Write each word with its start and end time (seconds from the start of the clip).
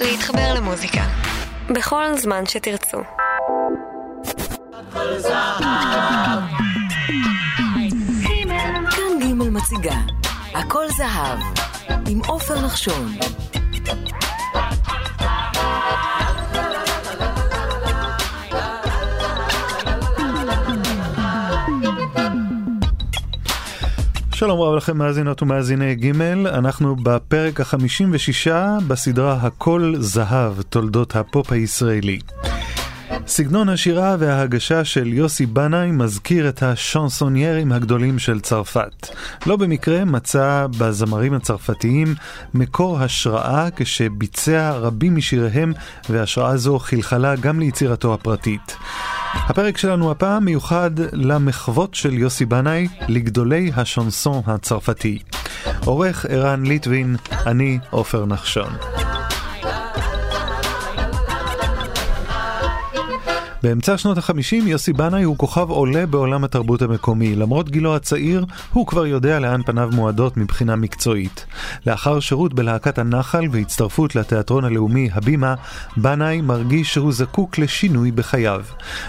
להתחבר 0.00 0.54
למוזיקה. 0.54 1.02
בכל 1.70 2.04
זמן 2.16 2.46
שתרצו. 2.46 2.98
כאן 8.90 9.18
ג' 9.20 9.34
מציגה 9.34 9.96
הכל 10.54 10.88
זהב 10.88 11.38
עם 12.08 12.20
עופר 12.26 12.60
נחשון 12.60 13.12
שלום 24.34 24.60
רב 24.60 24.74
לכם 24.74 24.98
מאזינות 24.98 25.42
ומאזיני 25.42 25.94
ג', 25.94 26.20
אנחנו 26.46 26.96
בפרק 26.96 27.60
החמישים 27.60 28.10
ושישה 28.12 28.76
בסדרה 28.86 29.34
הכל 29.34 29.94
זהב, 29.98 30.62
תולדות 30.62 31.16
הפופ 31.16 31.52
הישראלי. 31.52 32.18
סגנון 33.26 33.68
השירה 33.68 34.16
וההגשה 34.18 34.84
של 34.84 35.12
יוסי 35.12 35.46
בנאי 35.46 35.90
מזכיר 35.90 36.48
את 36.48 36.62
השאנסוניירים 36.62 37.72
הגדולים 37.72 38.18
של 38.18 38.40
צרפת. 38.40 39.08
לא 39.46 39.56
במקרה 39.56 40.04
מצא 40.04 40.66
בזמרים 40.78 41.34
הצרפתיים 41.34 42.14
מקור 42.54 42.98
השראה 42.98 43.68
כשביצע 43.76 44.70
רבים 44.70 45.16
משיריהם 45.16 45.72
והשראה 46.08 46.56
זו 46.56 46.78
חלחלה 46.78 47.36
גם 47.36 47.60
ליצירתו 47.60 48.14
הפרטית. 48.14 48.76
הפרק 49.34 49.76
שלנו 49.76 50.10
הפעם 50.10 50.44
מיוחד 50.44 50.90
למחוות 51.12 51.94
של 51.94 52.12
יוסי 52.12 52.44
בנאי 52.44 52.88
לגדולי 53.08 53.70
השנסון 53.76 54.42
הצרפתי. 54.46 55.18
עורך 55.84 56.26
ערן 56.28 56.66
ליטבין, 56.66 57.16
אני 57.46 57.78
עופר 57.90 58.26
נחשון. 58.26 58.72
באמצע 63.64 63.98
שנות 63.98 64.18
החמישים 64.18 64.66
יוסי 64.66 64.92
בנאי 64.92 65.22
הוא 65.22 65.38
כוכב 65.38 65.70
עולה 65.70 66.06
בעולם 66.06 66.44
התרבות 66.44 66.82
המקומי. 66.82 67.36
למרות 67.36 67.70
גילו 67.70 67.96
הצעיר, 67.96 68.44
הוא 68.72 68.86
כבר 68.86 69.06
יודע 69.06 69.38
לאן 69.38 69.62
פניו 69.66 69.90
מועדות 69.92 70.36
מבחינה 70.36 70.76
מקצועית. 70.76 71.46
לאחר 71.86 72.20
שירות 72.20 72.54
בלהקת 72.54 72.98
הנחל 72.98 73.44
והצטרפות 73.52 74.16
לתיאטרון 74.16 74.64
הלאומי 74.64 75.08
הבימה, 75.12 75.54
בנאי 75.96 76.40
מרגיש 76.40 76.94
שהוא 76.94 77.12
זקוק 77.12 77.58
לשינוי 77.58 78.10
בחייו. 78.10 78.64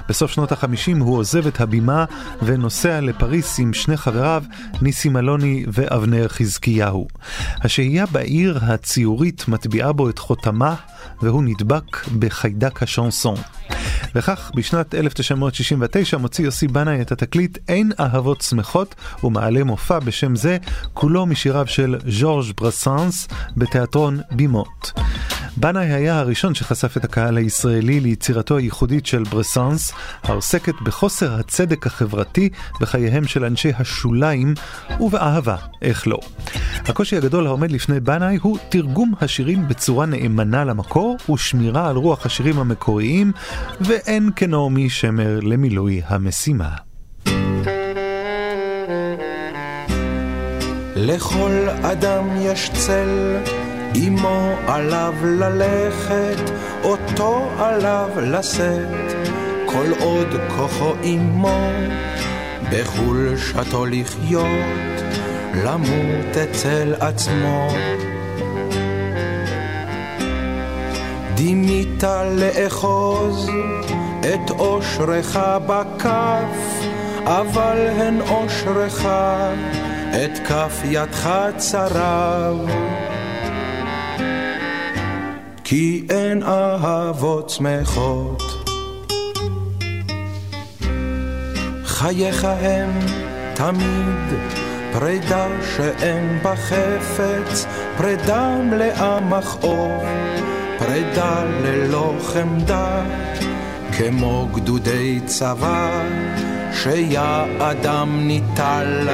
בסוף 0.10 0.32
שנות 0.32 0.52
החמישים 0.52 1.00
הוא 1.00 1.18
עוזב 1.18 1.48
את 1.48 1.62
הבימה 1.62 2.06
ונוסע 2.42 3.02
לפריס 3.02 3.60
עם 3.60 3.74
שני 3.74 3.98
חבריו, 3.98 4.44
ניסים 4.82 5.18
אלוני 5.18 5.66
ואבנר 5.74 6.28
חזקיהו. 6.28 7.08
השהייה 7.62 8.06
בעיר 8.06 8.60
הציורית 8.62 9.48
מטביעה 9.48 9.92
בו 9.92 10.10
את 10.10 10.20
חותמה, 10.20 10.76
והוא 11.22 11.44
נדבק 11.44 12.08
בחיידק 12.20 12.84
השנסון. 12.84 13.38
וכך 14.16 14.45
בשנת 14.56 14.96
1969 14.96 16.18
מוציא 16.18 16.46
יוסי 16.46 16.68
בנאי 16.68 17.02
את 17.02 17.12
התקליט 17.12 17.58
"אין 17.68 17.92
אהבות 18.00 18.42
שמחות" 18.42 18.96
ומעלה 19.24 19.64
מופע 19.64 20.00
בשם 20.00 20.36
זה, 20.36 20.58
כולו 20.94 21.26
משיריו 21.26 21.68
של 21.68 21.96
ז'ורג' 22.08 22.46
ברסנס 22.58 23.28
בתיאטרון 23.58 24.20
בימות. 24.32 24.92
בנאי 25.58 25.86
היה 25.86 26.20
הראשון 26.20 26.56
שחשף 26.56 26.98
את 26.98 27.04
הקהל 27.04 27.38
הישראלי 27.38 28.00
ליצירתו 28.00 28.58
הייחודית 28.58 29.06
של 29.06 29.24
ברסנס, 29.24 29.92
העוסקת 30.24 30.74
בחוסר 30.84 31.34
הצדק 31.34 31.88
החברתי 31.88 32.50
בחייהם 32.82 33.28
של 33.28 33.46
אנשי 33.46 33.72
השוליים, 33.80 34.54
ובאהבה, 35.00 35.56
איך 35.82 36.08
לא. 36.08 36.20
הקושי 36.86 37.18
הגדול 37.18 37.48
העומד 37.48 37.72
לפני 37.72 38.00
בנאי 38.00 38.38
הוא 38.42 38.58
תרגום 38.70 39.14
השירים 39.22 39.68
בצורה 39.68 40.06
נאמנה 40.06 40.64
למקור 40.64 41.18
ושמירה 41.34 41.90
על 41.90 41.96
רוח 41.96 42.26
השירים 42.26 42.60
המקוריים, 42.60 43.32
ואין 43.82 44.30
כנעמי 44.36 44.90
שמר 44.90 45.40
למילוי 45.40 46.02
המשימה. 46.08 46.70
לכל 50.96 51.68
אדם 51.84 52.28
יש 52.42 52.70
צל 52.74 53.38
עמו 53.98 54.56
עליו 54.68 55.14
ללכת, 55.24 56.52
אותו 56.84 57.50
עליו 57.58 58.10
לשאת, 58.22 59.16
כל 59.66 59.86
עוד 60.00 60.28
כוחו 60.58 60.94
עמו, 61.04 61.70
בחולשתו 62.72 63.86
לחיות, 63.86 65.04
למות 65.64 66.38
אצל 66.44 66.94
עצמו. 67.00 67.68
דימית 71.36 72.04
לאחוז 72.32 73.50
את 74.20 74.52
אושרך 74.52 75.40
בכף, 75.68 76.86
אבל 77.24 77.88
הן 77.98 78.22
אושרך 78.22 79.06
את 80.12 80.48
כף 80.48 80.82
ידך 80.84 81.30
צרב. 81.58 82.70
כי 85.68 86.04
אין 86.10 86.44
אהבות 86.44 87.50
שמחות. 87.50 88.44
חייך 91.86 92.48
הם 92.62 92.90
תמיד 93.54 94.40
פרידה 94.94 95.48
שאין 95.76 96.40
בה 96.44 96.56
חפץ, 96.56 97.66
פרידה 97.98 98.58
מלאה 98.64 99.20
מכאוב, 99.20 100.04
פרידה 100.80 101.44
ללא 101.44 102.14
חמדה, 102.24 103.02
כמו 103.98 104.48
גדודי 104.54 105.20
צבא 105.26 106.04
שיעדם 106.74 108.28
ניטל. 108.28 109.08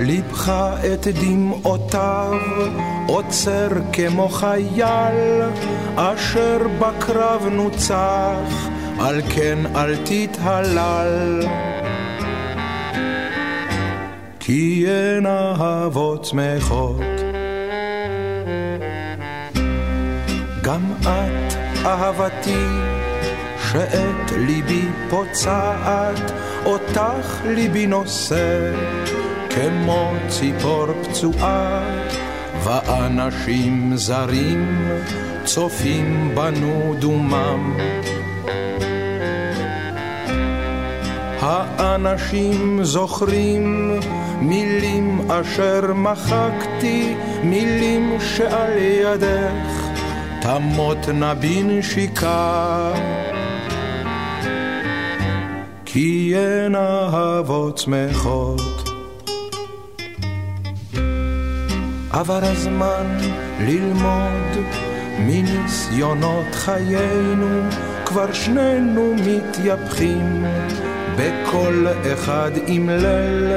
ליבך 0.00 0.52
את 0.92 1.06
דמעותיו 1.06 2.32
עוצר 3.06 3.68
כמו 3.92 4.28
חייל 4.28 5.42
אשר 5.96 6.58
בקרב 6.78 7.46
נוצח, 7.50 8.68
על 9.00 9.22
כן 9.34 9.58
אל 9.76 9.96
תתהלל. 9.96 11.42
כי 14.40 14.84
אין 14.86 15.26
אהבות 15.26 16.24
שמחות. 16.24 17.00
גם 20.62 20.92
את 21.02 21.54
אהבתי 21.84 22.66
שאת 23.72 24.32
ליבי 24.36 24.84
פוצעת, 25.10 26.32
אותך 26.64 27.40
ליבי 27.44 27.86
נושא. 27.86 28.72
כמו 29.56 30.12
ציפור 30.28 30.86
פצועה, 31.02 31.82
ואנשים 32.64 33.96
זרים 33.96 34.88
צופים 35.44 36.30
בנו 36.34 36.94
דומם. 36.98 37.76
האנשים 41.40 42.84
זוכרים 42.84 43.92
מילים 44.40 45.30
אשר 45.30 45.94
מחקתי, 45.94 47.14
מילים 47.42 48.16
שעל 48.20 48.78
ידך 48.78 49.88
תמותנה 50.40 51.34
בנשיקה. 51.34 52.92
כי 55.84 56.34
אין 56.36 56.74
אהבות 56.74 57.78
שמחות 57.78 58.75
עבר 62.18 62.40
הזמן 62.42 63.18
ללמוד 63.60 64.66
מניסיונות 65.18 66.46
חיינו, 66.52 67.60
כבר 68.06 68.32
שנינו 68.32 69.14
מתייפחים 69.14 70.44
בכל 71.16 71.86
אחד 72.12 72.50
עם 72.66 72.90
ליל, 72.90 73.52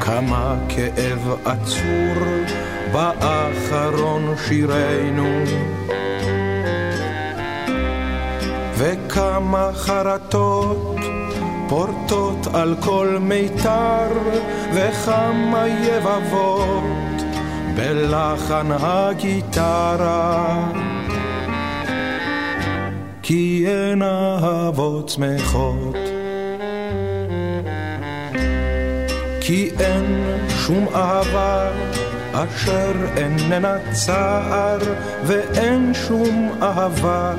כמה 0.00 0.56
כאב 0.68 1.34
עצור 1.44 2.24
באחרון 2.92 4.34
שירנו. 4.48 5.44
וכמה 8.76 9.70
חרטות 9.74 10.96
פורטות 11.68 12.46
על 12.54 12.76
כל 12.80 13.18
מיתר, 13.20 14.08
וכמה 14.74 15.64
יבבות 15.68 17.01
בלחן 17.76 18.66
הגיטרה. 18.80 20.64
כי 23.22 23.64
אין 23.66 24.02
אהבות 24.02 25.08
שמחות. 25.08 25.96
כי 29.40 29.70
אין 29.80 30.38
שום 30.48 30.86
אהבה 30.94 31.70
אשר 32.32 32.92
איננה 33.16 33.76
צער 33.92 34.78
ואין 35.24 35.94
שום 35.94 36.50
אהבה, 36.62 37.34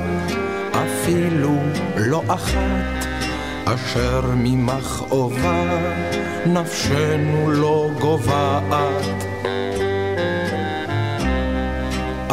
אפילו 0.71 1.55
לא 1.97 2.21
אחת, 2.27 3.05
אשר 3.65 4.21
ממכאובה 4.35 5.63
נפשנו 6.45 7.51
לא 7.51 7.89
גוועת. 7.99 9.22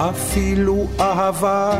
אפילו 0.09 0.87
אהבת 1.01 1.79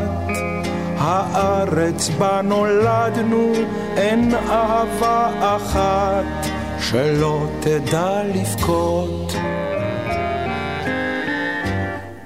הארץ 0.97 2.09
בה 2.09 2.41
נולדנו, 2.43 3.53
אין 3.97 4.33
אהבה 4.49 5.29
אחת 5.39 6.47
שלא 6.79 7.47
תדע 7.59 8.21
לבכות. 8.23 9.33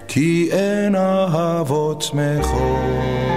כי 0.07 0.49
אין 0.51 0.95
אהבות 0.95 2.01
שמחות. 2.01 3.34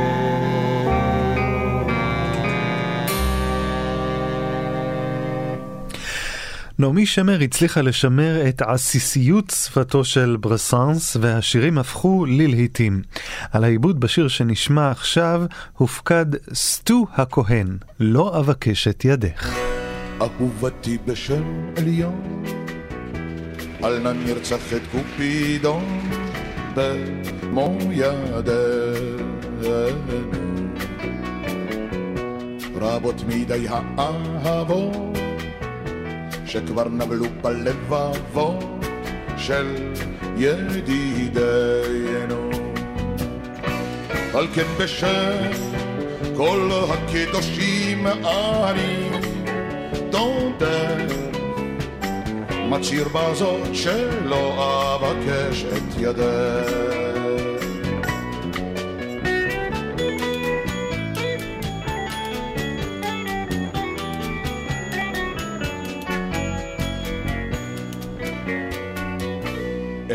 נעמי 6.80 7.06
שמר 7.06 7.40
הצליחה 7.40 7.82
לשמר 7.82 8.48
את 8.48 8.62
עסיסיות 8.62 9.50
שפתו 9.50 10.04
של 10.04 10.36
ברסאנס 10.40 11.16
והשירים 11.20 11.78
הפכו 11.78 12.26
ללהיטים. 12.26 13.02
על 13.52 13.64
העיבוד 13.64 14.00
בשיר 14.00 14.28
שנשמע 14.28 14.90
עכשיו 14.90 15.42
הופקד 15.72 16.26
סטו 16.54 17.06
הכהן, 17.14 17.78
לא 18.00 18.38
אבקש 18.38 18.88
את 18.88 19.04
ידך. 19.04 19.58
אהובתי 20.20 20.98
בשם 21.06 21.42
עליון, 21.76 22.44
אל 23.84 23.98
נא 23.98 24.12
נרצח 24.12 24.72
את 24.76 24.82
קופידון 24.92 26.10
במו 26.74 27.78
ידינו. 27.92 29.18
רבות 32.80 33.22
מדי 33.28 33.66
האהבות 33.68 35.27
שכבר 36.48 36.88
נבלו 36.88 37.26
בלבבות 37.42 38.64
של 39.36 39.92
ידידינו. 40.36 41.70
על 44.34 44.46
כן 44.54 44.66
בשם 44.78 45.50
כל 46.36 46.70
הקדושים 46.88 48.06
אני 48.06 49.08
דודר, 50.10 51.06
מצהיר 52.68 53.08
בזאת 53.08 53.74
שלא 53.74 54.54
אבקש 54.94 55.64
את 55.64 56.00
ידך. 56.00 57.67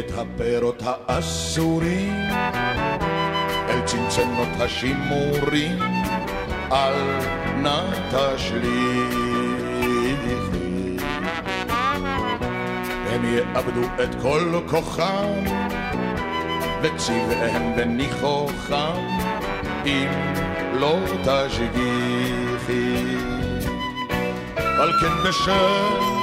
את 0.06 0.12
הפירות 0.18 0.84
האסורים, 0.86 2.14
אל 3.70 3.82
צנצנות 3.86 4.48
השימורים, 4.60 5.80
אל 6.72 7.20
נא 7.58 7.82
תשליכי. 8.10 8.64
הם 13.10 13.26
יאבדו 13.26 13.82
את 14.04 14.16
כל 14.22 14.60
כוחם, 14.68 15.44
וצבעיהם 16.82 17.74
וניחוחם, 17.78 19.00
אם 19.86 20.08
לא 20.74 20.98
תשגיחי. 21.24 22.94
על 24.58 24.92
כן 25.02 25.30
בשם 25.30 26.14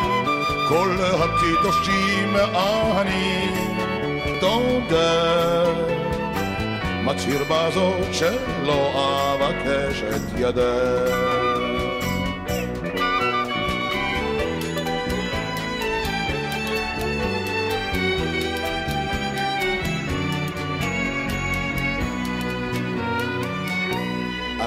כל 0.71 0.97
הקדושים 1.01 2.37
אני 3.01 3.70
תודה. 4.41 5.65
מצהיר 7.05 7.45
בזאת 7.45 8.15
שלא 8.15 8.93
אבקש 9.35 10.03
את 10.03 10.39
ידך. 10.39 11.61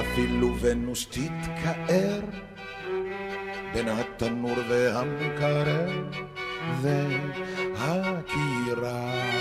אפילו 0.00 0.56
ונוס 0.60 1.06
תתקער 1.06 2.20
בין 3.74 3.88
התנור 3.88 4.58
והמקרר 4.68 6.02
והקיריים. 7.74 9.33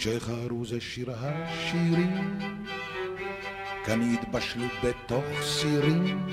כשחרוז 0.00 0.74
שיר 0.78 1.12
השירים, 1.16 2.38
כאן 3.84 4.14
יתבשלו 4.14 4.64
בתוך 4.84 5.24
סירים 5.42 6.28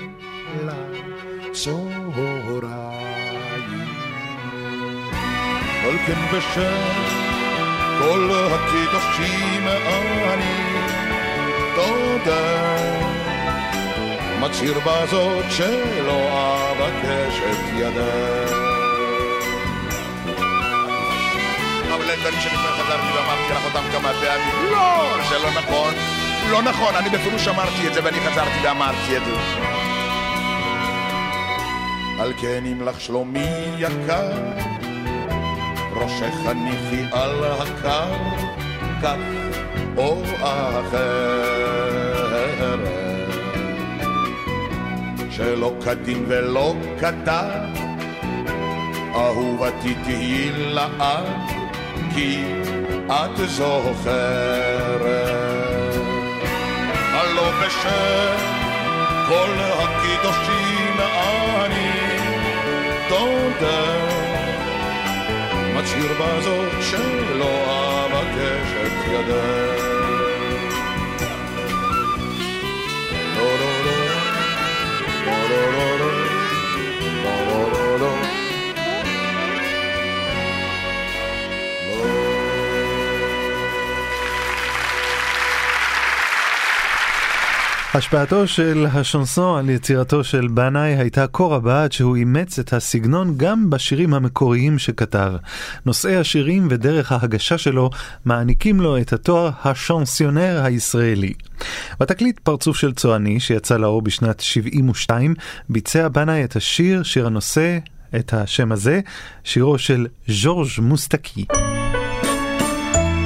לצהריים. 0.64 1.88
על 5.84 5.98
כן 6.06 6.36
בשם 6.36 6.82
כל 7.98 8.30
הקדושים 8.32 9.62
אני 10.32 10.54
תודה. 11.74 12.76
מצהיר 14.40 14.78
בזאת 14.78 15.44
שלא 15.50 16.28
אבקש 16.72 17.40
את 17.50 17.78
ידך. 17.78 18.77
אין 22.10 22.20
דברים 22.20 22.40
שלפני 22.40 22.58
חזרתי 22.58 23.06
ואמרתי 23.16 23.52
לך 23.52 23.64
אותם 23.64 23.84
כמה 23.92 24.12
פעמים. 24.12 24.72
לא, 24.72 25.16
זה 25.28 25.38
לא 25.38 25.50
נכון. 25.50 25.94
לא 26.50 26.62
נכון, 26.62 26.94
אני 26.94 27.10
בפירוש 27.10 27.48
אמרתי 27.48 27.88
את 27.88 27.94
זה 27.94 28.00
ואני 28.04 28.20
חזרתי 28.20 28.58
ואמרתי 28.62 29.16
את 29.16 29.24
זה. 29.24 29.32
על 32.20 32.32
כן 32.40 32.64
אם 32.66 32.82
לך 32.82 33.00
שלומי 33.00 33.48
יקר, 33.78 34.30
ראשך 35.92 36.34
הניחי 36.46 37.04
על 37.12 37.44
הקר, 37.44 38.12
כך 39.02 39.16
או 39.96 40.22
אחרת. 40.42 41.08
שלא 45.30 45.74
כדין 45.84 46.24
ולא 46.28 46.74
כדת, 47.00 47.78
אהובתי 49.14 49.94
תהיי 50.04 50.50
לעד, 50.52 51.57
כי 52.18 52.42
את 53.06 53.48
זוכרת. 53.48 55.08
הלא 57.12 57.50
בשם 57.62 58.36
כל 59.28 59.50
הקדושים 59.58 60.96
אני 61.64 61.90
תודה, 63.08 63.96
מצהיר 65.74 66.12
בזאת 66.20 66.72
שלא 66.80 68.06
אבקש 68.06 68.72
את 68.86 69.12
ידך. 69.12 69.97
השפעתו 87.98 88.46
של 88.46 88.86
השנסון 88.92 89.58
על 89.58 89.70
יצירתו 89.70 90.24
של 90.24 90.48
בנאי 90.48 90.94
הייתה 90.94 91.26
כה 91.32 91.44
רבה 91.44 91.84
עד 91.84 91.92
שהוא 91.92 92.16
אימץ 92.16 92.58
את 92.58 92.72
הסגנון 92.72 93.34
גם 93.36 93.70
בשירים 93.70 94.14
המקוריים 94.14 94.78
שכתב. 94.78 95.32
נושאי 95.86 96.16
השירים 96.16 96.68
ודרך 96.70 97.12
ההגשה 97.12 97.58
שלו 97.58 97.90
מעניקים 98.24 98.80
לו 98.80 98.98
את 98.98 99.12
התואר 99.12 99.50
השנסיונר 99.64 100.60
הישראלי. 100.64 101.32
בתקליט 102.00 102.38
פרצוף 102.38 102.76
של 102.76 102.94
צועני 102.94 103.40
שיצא 103.40 103.76
לאור 103.76 104.02
בשנת 104.02 104.40
72 104.40 105.34
ביצע 105.68 106.08
בנאי 106.08 106.44
את 106.44 106.56
השיר, 106.56 107.02
שיר 107.02 107.26
הנושא, 107.26 107.78
את 108.16 108.34
השם 108.34 108.72
הזה, 108.72 109.00
שירו 109.44 109.78
של 109.78 110.06
ז'ורג' 110.28 110.68
מוסטקי. 110.78 111.44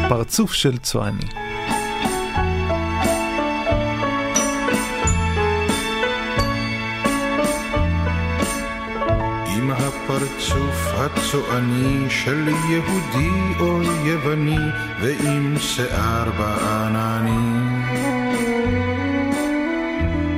פרצוף 0.08 0.52
של 0.52 0.78
צועני. 0.78 1.51
עם 9.62 9.70
הפרצוף 9.70 10.92
הצועני 10.94 12.10
של 12.10 12.48
יהודי 12.48 13.30
או 13.60 13.82
יווני 13.82 14.58
ועם 15.00 15.54
שיער 15.58 16.30
בעננים. 16.38 17.82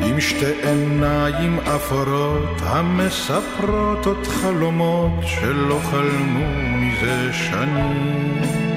עם 0.03 0.21
שתי 0.21 0.53
עיניים 0.63 1.59
אפורות 1.61 2.61
המספרות 2.61 4.07
עוד 4.07 4.27
חלומות 4.27 5.13
שלא 5.27 5.81
חלמו 5.91 6.47
מזה 6.81 7.33
שנים. 7.33 8.74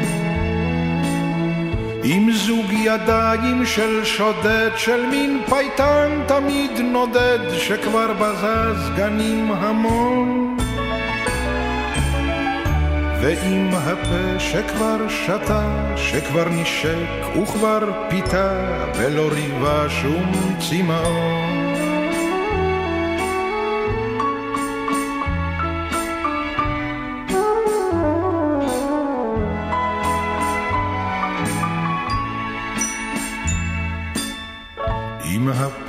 עם 2.10 2.32
זוג 2.32 2.74
ידיים 2.74 3.66
של 3.66 4.06
שודד, 4.06 4.70
של 4.76 5.06
מין 5.06 5.42
פייטן 5.50 6.22
תמיד 6.28 6.72
נודד, 6.80 7.40
שכבר 7.58 8.14
בזז 8.14 8.90
גנים 8.96 9.52
המון. 9.52 10.58
ועם 13.22 13.70
הפה 13.74 14.40
שכבר 14.40 15.10
שתה, 15.10 15.94
שכבר 15.96 16.50
נשק 16.50 17.38
וכבר 17.42 18.08
פיתה, 18.10 18.52
ולא 18.98 19.30
ריבה 19.32 19.90
שום 19.90 20.32
צמאון. 20.60 21.67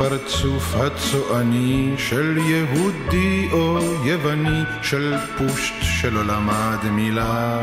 הפרצוף 0.01 0.75
הצועני 0.75 1.95
של 1.97 2.39
יהודי 2.39 3.49
או 3.53 3.79
יווני, 4.05 4.61
של 4.83 5.15
פושט 5.39 5.75
שלא 5.83 6.25
למד 6.25 6.91
מילה. 6.91 7.59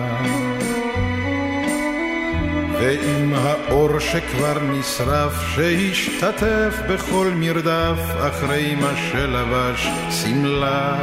ועם 2.79 3.33
האור 3.33 3.99
שכבר 3.99 4.59
נשרף, 4.59 5.33
שהשתתף 5.55 6.75
בכל 6.89 7.31
מרדף 7.35 7.99
אחרי 8.27 8.75
מה 8.75 8.93
שלבש 9.11 9.87
שמלה. 10.09 10.95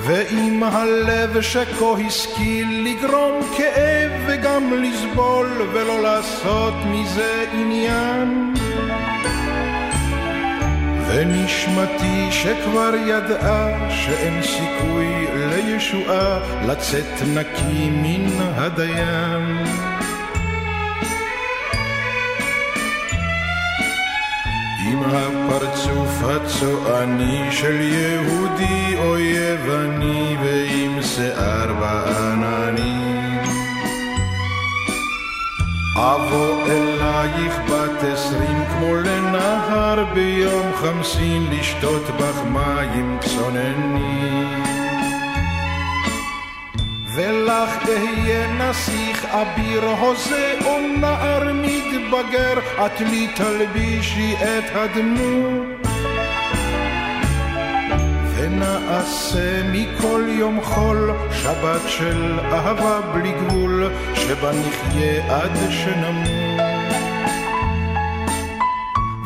ועם 0.00 0.62
הלב 0.62 1.40
שכה 1.40 1.86
השכיל 2.06 2.68
לגרום 2.84 3.40
כאב 3.56 4.12
וגם 4.26 4.72
לסבול 4.72 5.46
ולא 5.72 6.02
לעשות 6.02 6.74
מזה 6.84 7.44
עניין. 7.52 8.57
ונשמתי 11.08 12.28
שכבר 12.30 12.90
ידעה 13.06 13.90
שאין 13.90 14.42
סיכוי 14.42 15.26
לישועה 15.34 16.38
לצאת 16.66 17.22
נקי 17.34 17.90
מן 17.90 18.26
הדיין. 18.56 19.64
עם 24.86 25.02
הפרצוף 25.02 26.22
הצועני 26.22 27.52
של 27.52 27.80
יהודי 27.80 28.96
או 28.98 29.18
יווני 29.18 30.36
ועם 30.42 31.02
שיער 31.02 31.74
בעננים. 31.80 33.17
אבוא 36.00 36.66
אלייך 36.66 37.58
בת 37.70 38.02
עשרים 38.12 38.64
כמו 38.64 38.94
לנהר 38.94 40.04
ביום 40.14 40.72
חמסין 40.74 41.46
לשתות 41.50 42.02
בך 42.02 42.42
מים 42.50 43.18
צוננים. 43.20 44.62
ולך 47.14 47.88
אהיה 47.88 48.48
נסיך 48.52 49.24
אביר 49.24 49.84
הוזה 49.84 50.58
או 50.64 50.80
נער 51.00 51.52
מתבגר, 51.52 52.58
את 52.86 53.00
לי 53.00 53.28
תלבישי 53.36 54.34
את 54.34 54.64
הדמות. 54.74 55.77
ונעשה 58.58 59.62
מכל 59.72 60.24
יום 60.28 60.60
חול 60.62 61.10
שבת 61.32 61.80
של 61.86 62.38
אהבה 62.52 63.00
בלי 63.14 63.32
גבול, 63.32 63.90
שבה 64.14 64.50
נחיה 64.52 65.36
עד 65.36 65.58
שנמות. 65.70 66.60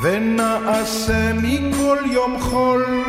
ונעשה 0.02 1.32
מכל 1.42 1.98
יום 2.04 2.40
חול 2.40 3.04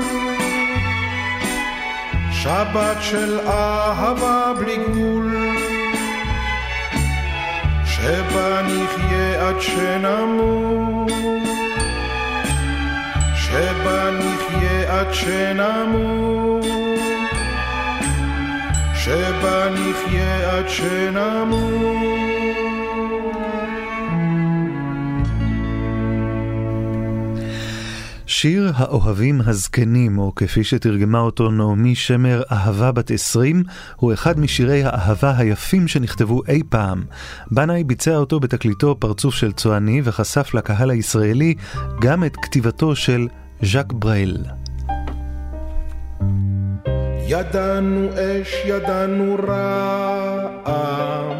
שבת 2.31 2.97
של 3.01 3.39
אהבה 3.47 4.53
בלי 4.59 4.77
גבול, 4.77 5.57
שבה 7.85 8.61
נחיה 8.61 9.47
עד 9.47 9.61
שנמות, 9.61 11.42
שבה 13.53 14.09
נחיה 14.11 14.99
עד 14.99 15.13
שנמות, 15.13 16.65
שבה 18.95 19.69
נחיה 19.69 20.57
עד 20.57 20.69
שנמות. 20.69 22.13
שיר 28.25 28.71
האוהבים 28.75 29.41
הזקנים, 29.45 30.17
או 30.17 30.35
כפי 30.35 30.63
שתרגמה 30.63 31.19
אותו 31.19 31.51
נעמי 31.51 31.95
שמר, 31.95 32.41
אהבה 32.51 32.91
בת 32.91 33.11
עשרים, 33.11 33.63
הוא 33.95 34.13
אחד 34.13 34.39
משירי 34.39 34.83
האהבה 34.83 35.37
היפים 35.37 35.87
שנכתבו 35.87 36.41
אי 36.47 36.61
פעם. 36.69 37.03
בנאי 37.51 37.83
ביצע 37.83 38.15
אותו 38.15 38.39
בתקליטו 38.39 38.95
פרצוף 38.99 39.35
של 39.35 39.51
צועני, 39.51 40.01
וחשף 40.03 40.53
לקהל 40.53 40.89
הישראלי 40.89 41.55
גם 42.01 42.23
את 42.23 42.35
כתיבתו 42.35 42.95
של 42.95 43.27
ז'אק 43.63 43.93
ברייל. 43.93 44.37
ידענו 47.27 48.09
אש, 48.13 48.61
ידענו 48.65 49.35
רעם, 49.47 51.37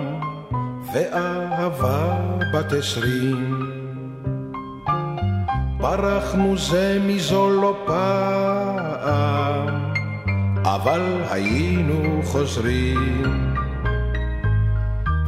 ואהבה 0.94 2.18
בת 2.54 2.74
עשרים. 2.74 3.60
ברחנו 5.78 6.58
זה 6.58 7.00
מזו 7.08 7.50
לא 7.50 7.84
פעם, 7.86 9.68
אבל 10.64 11.02
היינו 11.30 12.22
חוזרים. 12.24 13.63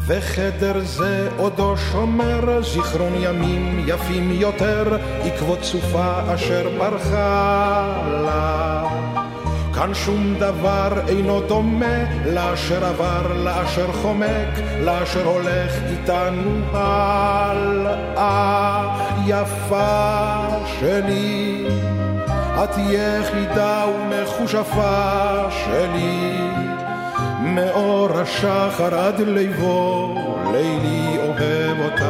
וחדר 0.08 0.80
זה 0.80 1.30
עודו 1.38 1.78
שומר 1.78 2.62
זיכרון 2.62 3.14
ימים 3.20 3.86
יפים 3.88 4.32
יותר, 4.32 4.98
עקבות 5.24 5.64
סופה 5.64 6.34
אשר 6.36 6.70
ברחה 6.78 7.98
לה. 8.26 8.84
כאן 9.76 9.94
שום 9.94 10.36
דבר 10.40 10.92
אינו 11.08 11.42
דומה 11.42 12.26
לאשר 12.26 12.86
עבר, 12.86 13.34
לאשר 13.44 13.92
חומק, 13.92 14.60
לאשר 14.82 15.26
הולך 15.26 15.74
איתנו 15.90 16.62
הלאה. 16.74 18.46
יפה 19.28 20.48
שלי, 20.80 21.68
את 22.64 22.78
יחידה 22.78 23.86
ומכושפה 23.86 25.46
שלי, 25.50 26.64
מאור 27.46 28.10
השחר 28.20 28.96
עד 29.00 29.20
ליבו, 29.20 30.16
לילי 30.52 31.18
אוהב 31.18 31.80
אותך, 31.80 32.06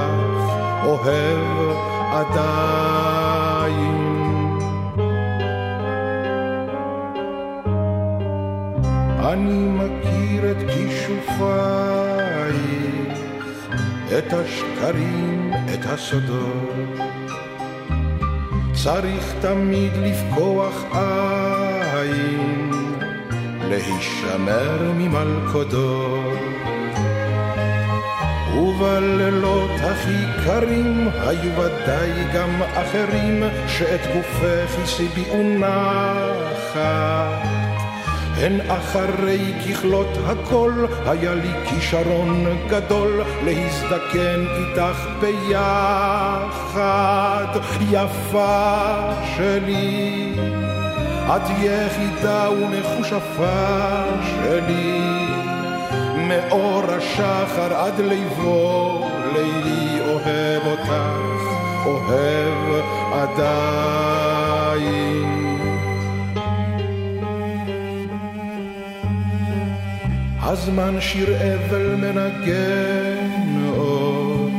אוהב 0.86 1.76
עדיין. 2.12 3.36
אני 9.20 9.70
מכיר 9.70 10.52
את 10.52 10.58
כישופייך, 10.74 12.16
את 14.18 14.34
השקרים, 14.34 15.52
את 15.74 15.86
הסודות. 15.86 17.16
צריך 18.84 19.34
תמיד 19.42 19.92
לפקוח 19.96 20.86
עין, 20.94 22.65
להישמר 23.70 24.92
ממלכודות. 24.98 26.40
ובלילות 28.58 29.72
הכי 29.84 30.44
קרים 30.46 31.10
היו 31.14 31.52
ודאי 31.60 32.12
גם 32.34 32.62
אחרים 32.74 33.44
שאת 33.68 34.02
גופך 34.14 34.80
הסיביאו 34.84 35.44
נחת. 35.44 36.86
הן 38.38 38.62
אחרי 38.72 39.54
ככלות 39.66 40.18
הכל, 40.26 40.86
היה 41.06 41.36
לי 41.36 41.52
כישרון 41.70 42.46
גדול 42.70 43.22
להזדקן 43.46 44.46
איתך 44.58 45.08
ביחד, 45.22 46.66
יפה 47.92 49.12
שלי. 49.38 50.65
את 51.28 51.50
יחידה 51.50 52.50
ומכושפה 52.50 54.04
שלי, 54.22 55.00
מאור 56.28 56.84
השחר 56.90 57.74
עד 57.74 58.00
ליבו, 58.00 59.04
לילי 59.34 60.00
אוהב 60.02 60.68
אותך, 60.68 60.92
אוהב 61.86 62.86
עדיין. 63.14 64.06
הזמן 70.42 71.02
שיר 71.02 71.30
אבל 71.38 71.96
מנגן 71.96 73.66
עוד, 73.76 74.52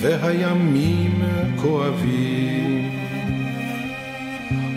והימים 0.00 1.22
כואבים. 1.56 2.47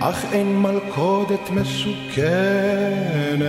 אך 0.04 0.26
אין 0.32 0.62
מלכודת 0.62 1.50
מסוכנת 1.50 3.42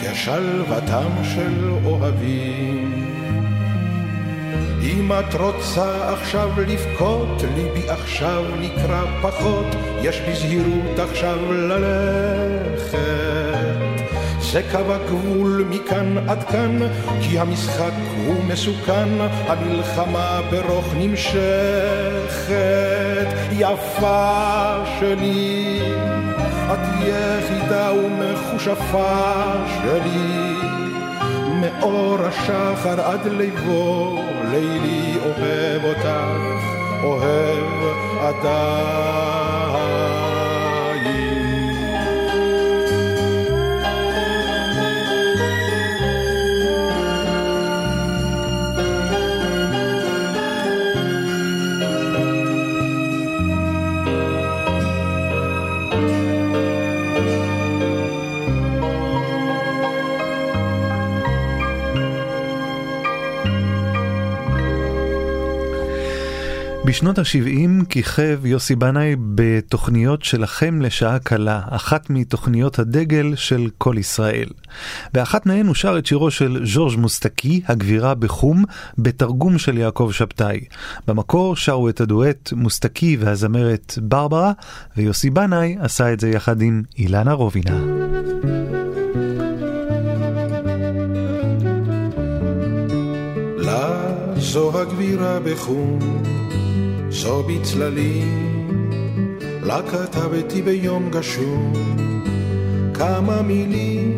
כשלוותם 0.00 1.10
של 1.34 1.70
אוהבים. 1.84 2.92
אם 4.82 5.12
את 5.12 5.34
רוצה 5.34 6.12
עכשיו 6.12 6.50
לבכות, 6.66 7.42
ליבי 7.56 7.90
עכשיו 7.90 8.44
נקרא 8.60 9.04
פחות, 9.22 9.66
יש 10.02 10.20
בזהירות 10.20 10.98
עכשיו 10.98 11.52
ללכת. 11.52 13.31
זה 14.52 14.62
קו 14.70 14.92
הגבול 14.92 15.64
מכאן 15.70 16.28
עד 16.28 16.44
כאן, 16.44 16.78
כי 17.20 17.38
המשחק 17.38 17.92
הוא 18.26 18.44
מסוכן, 18.44 19.08
המלחמה 19.46 20.40
ברוך 20.50 20.94
נמשכת. 20.96 22.52
יפה 23.52 24.74
שלי, 24.98 25.80
את 26.72 26.78
יחידה 27.00 27.92
ומכושפה 27.92 29.52
שלי, 29.66 30.54
מאור 31.60 32.18
השחר 32.20 33.00
עד 33.00 33.26
ליבו, 33.26 34.18
לילי 34.50 35.18
אוהב 35.24 35.84
אותך, 35.84 36.08
אוהב 37.02 37.66
עדיין. 38.20 39.31
בשנות 66.92 67.18
ה-70 67.18 67.84
כיכב 67.88 68.46
יוסי 68.46 68.76
בנאי 68.76 69.16
בתוכניות 69.34 70.24
שלכם 70.24 70.82
לשעה 70.82 71.18
קלה, 71.18 71.60
אחת 71.68 72.10
מתוכניות 72.10 72.78
הדגל 72.78 73.34
של 73.36 73.68
כל 73.78 73.94
ישראל. 73.98 74.48
באחת 75.12 75.46
מהן 75.46 75.66
הוא 75.66 75.74
שר 75.74 75.98
את 75.98 76.06
שירו 76.06 76.30
של 76.30 76.60
ז'ורג' 76.64 76.98
מוסטקי, 76.98 77.62
הגבירה 77.66 78.14
בחום, 78.14 78.64
בתרגום 78.98 79.58
של 79.58 79.78
יעקב 79.78 80.10
שבתאי. 80.12 80.60
במקור 81.08 81.56
שרו 81.56 81.88
את 81.88 82.00
הדואט 82.00 82.52
מוסטקי 82.52 83.16
והזמרת 83.20 83.98
ברברה, 84.02 84.52
ויוסי 84.96 85.30
בנאי 85.30 85.76
עשה 85.80 86.12
את 86.12 86.20
זה 86.20 86.30
יחד 86.30 86.62
עם 86.62 86.82
אילנה 86.98 87.32
רובינה. 87.32 87.80
זו 94.36 94.80
הגבירה 94.80 95.38
בחום 95.40 96.22
זו 97.12 97.42
בצללים, 97.42 98.68
לה 99.62 99.80
כתבתי 99.82 100.62
ביום 100.62 101.10
גשום 101.10 101.72
כמה 102.94 103.42
מילים, 103.42 104.16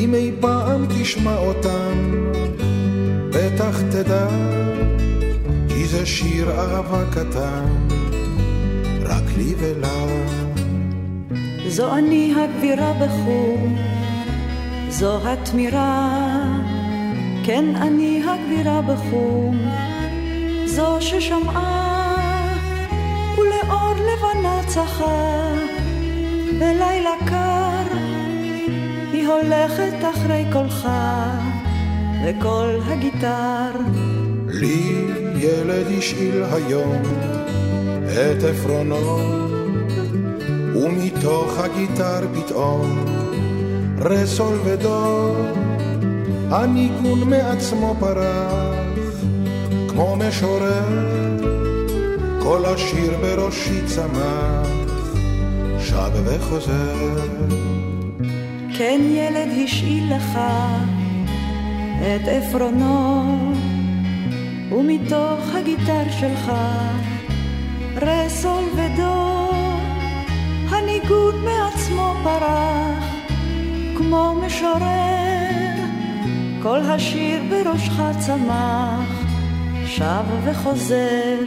אם 0.00 0.14
אי 0.14 0.32
פעם 0.40 0.86
תשמע 0.88 1.38
אותם, 1.38 2.24
בטח 3.30 3.80
תדע, 3.80 4.28
כי 5.68 5.86
זה 5.86 6.06
שיר 6.06 6.50
אהבה 6.50 7.04
קטן, 7.10 7.64
רק 9.00 9.24
לי 9.36 9.54
ולה. 9.58 10.06
זו 11.68 11.94
אני 11.94 12.34
הגבירה 12.36 12.92
בחום, 12.92 13.76
זו 14.88 15.28
התמירה, 15.28 16.10
כן 17.44 17.64
אני 17.76 18.22
הגבירה 18.26 18.82
בחום. 18.82 19.93
זו 20.74 20.96
ששמעה 21.00 22.54
ולאור 23.38 23.94
לבנה 23.94 24.60
צחה 24.66 25.52
בלילה 26.58 27.14
קר 27.26 27.96
היא 29.12 29.28
הולכת 29.28 29.94
אחרי 30.10 30.44
קולך 30.52 30.88
וקול 32.24 32.80
הגיטר. 32.86 33.70
לי 34.46 35.06
ילד 35.36 35.86
השאיל 35.98 36.42
היום 36.52 37.02
את 38.06 38.42
עפרונו 38.42 39.18
ומתוך 40.74 41.58
הגיטר 41.58 42.20
פתאום 42.34 43.04
רסול 43.98 44.58
ודור. 44.64 45.36
הניגון 46.50 47.30
מעצמו 47.30 47.96
פרח 48.00 48.63
כמו 49.94 50.16
משורר, 50.16 51.38
כל 52.42 52.64
השיר 52.64 53.16
בראשי 53.20 53.80
צמח, 53.86 54.68
שב 55.78 56.10
וחוזר. 56.24 57.20
כן 58.78 59.00
ילד 59.04 59.48
השאיל 59.64 60.14
לך 60.16 60.38
את 62.00 62.28
עפרונו, 62.28 63.52
ומתוך 64.72 65.54
הגיטר 65.54 66.04
שלך 66.20 66.52
רסול 67.96 68.64
ודו, 68.74 69.50
הניגוד 70.68 71.34
מעצמו 71.44 72.14
פרח, 72.24 73.04
כמו 73.96 74.34
משורר, 74.46 75.74
כל 76.62 76.80
השיר 76.80 77.42
בראשך 77.50 78.02
צמח. 78.18 79.13
שב 79.96 80.24
וחוזר. 80.44 81.38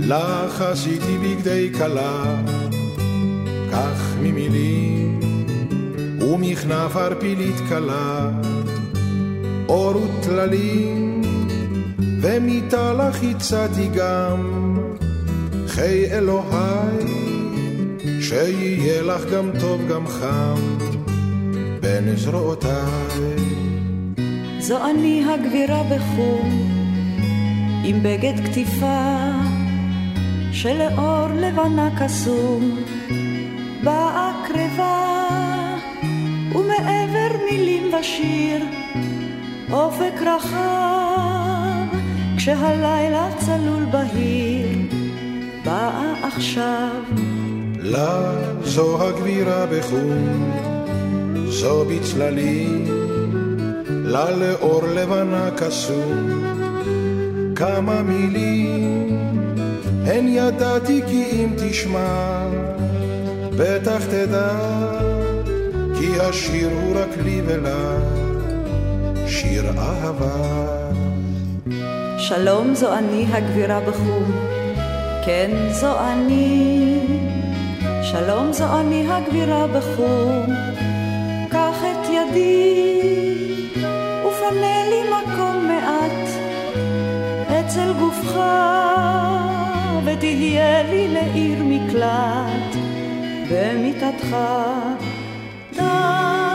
לך 0.00 0.60
עשיתי 0.60 1.18
בגדי 1.18 1.72
כלה, 1.78 2.42
כך 3.72 4.14
ממילים, 4.22 5.20
ומכנף 6.20 6.96
ערפילית 6.96 7.56
כלה, 7.68 8.30
אור 9.68 9.96
וטללים, 9.96 11.22
ומיתה 12.20 12.92
לך 12.92 13.22
הצעתי 13.22 13.88
גם, 13.94 14.76
חיי 15.66 16.12
אלוהי, 16.12 17.04
שיהיה 18.20 19.02
לך 19.02 19.22
גם 19.32 19.50
טוב 19.60 19.80
גם 19.88 20.06
חם, 20.06 20.78
בין 21.80 22.16
זרועותיי. 22.16 23.42
זו 24.60 24.90
אני 24.90 25.24
הגבירה 25.34 25.82
בחום, 25.82 26.61
עם 27.84 28.02
בגד 28.02 28.32
כתיפה 28.44 29.30
שלאור 30.52 31.26
לבנה 31.34 31.88
קסום 32.00 32.76
באה 33.84 34.42
קרבה 34.48 35.22
ומעבר 36.54 37.36
מילים 37.50 37.94
ושיר 37.94 38.64
אופק 39.72 40.14
רחב 40.20 41.96
כשהלילה 42.36 43.28
צלול 43.38 43.84
בהיר. 43.84 44.78
באה 45.64 46.26
עכשיו. 46.26 47.02
לה 47.78 48.32
זו 48.62 49.08
הגבירה 49.08 49.66
בחום 49.66 50.52
זו 51.48 51.84
בצללים. 51.84 52.84
לה 53.88 54.30
לאור 54.30 54.82
לבנה 54.86 55.50
קסום 55.56 56.71
כמה 57.62 58.02
מילים, 58.02 59.08
הן 60.06 60.28
ידעתי 60.28 61.02
כי 61.06 61.24
אם 61.32 61.48
תשמע, 61.56 62.46
בטח 63.58 64.06
תדע, 64.06 64.50
כי 65.98 66.20
השיר 66.20 66.70
הוא 66.72 66.96
רק 66.96 67.08
לי 67.24 67.40
ולה, 67.46 67.94
שיר 69.26 69.64
אהבה. 69.78 70.66
שלום 72.18 72.74
זו 72.74 72.94
אני 72.94 73.26
הגבירה 73.32 73.80
בחום, 73.80 74.32
כן 75.26 75.50
זו 75.70 76.00
אני, 76.00 76.98
שלום 78.02 78.52
זו 78.52 78.80
אני 78.80 79.06
הגבירה 79.08 79.66
בחום, 79.66 80.46
קח 81.50 81.76
את 81.82 82.08
ידי 82.10 82.91
ותהיה 90.04 90.82
לי 90.82 91.08
לעיר 91.08 91.58
מקלט 91.64 92.76
במיטתך. 93.50 94.36
da 95.76 95.92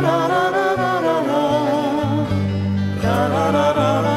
da 0.06 0.17
da 0.32 0.43
da 0.56 0.76
da 0.78 1.15
da 3.02 3.17
da 3.43 3.52
da 3.58 4.02
da 4.04 4.16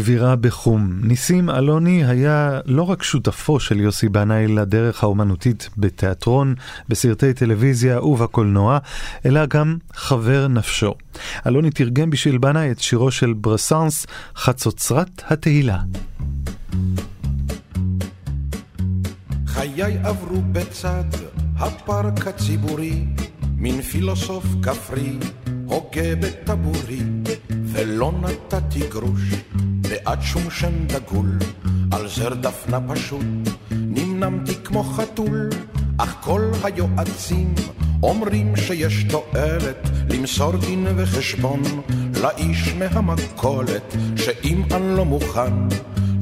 הגבירה 0.00 0.36
בחום. 0.36 1.00
ניסים 1.02 1.50
אלוני 1.50 2.04
היה 2.04 2.60
לא 2.66 2.82
רק 2.82 3.02
שותפו 3.02 3.60
של 3.60 3.80
יוסי 3.80 4.08
בנאי 4.08 4.46
לדרך 4.46 5.02
האומנותית 5.02 5.70
בתיאטרון, 5.76 6.54
בסרטי 6.88 7.34
טלוויזיה 7.34 8.04
ובקולנוע, 8.04 8.78
אלא 9.26 9.46
גם 9.46 9.76
חבר 9.94 10.48
נפשו. 10.48 10.94
אלוני 11.46 11.70
תרגם 11.70 12.10
בשביל 12.10 12.38
בנאי 12.38 12.70
את 12.70 12.80
שירו 12.80 13.10
של 13.10 13.32
ברסאנס, 13.32 14.06
חצוצרת 14.36 15.22
התהילה. 15.26 15.78
חיי 19.46 19.98
עברו 20.02 20.42
בצד 20.52 21.04
הפארק 21.56 22.26
הציבורי, 22.26 23.04
מין 23.56 23.82
פילוסוף 23.82 24.44
כפרי, 24.62 25.18
הוגה 25.66 26.16
בטבורי, 26.20 27.02
ולא 27.64 28.12
נתתי 28.22 28.80
גרוש 28.88 29.34
בעד 29.90 30.22
שום 30.22 30.42
דגול, 30.86 31.38
על 31.90 32.08
זר 32.08 32.34
דפנה 32.34 32.78
פשוט, 32.88 33.26
נמנמתי 33.70 34.54
כמו 34.64 34.84
חתול, 34.84 35.50
אך 35.98 36.16
כל 36.20 36.50
היועצים 36.64 37.54
אומרים 38.02 38.56
שיש 38.56 39.04
תועלת 39.04 39.90
למסור 40.10 40.56
דין 40.56 40.86
וחשבון 40.96 41.62
לאיש 42.22 42.74
מהמכולת, 42.74 43.96
שאם 44.16 44.62
אני 44.74 44.96
לא 44.96 45.04
מוכן 45.04 45.52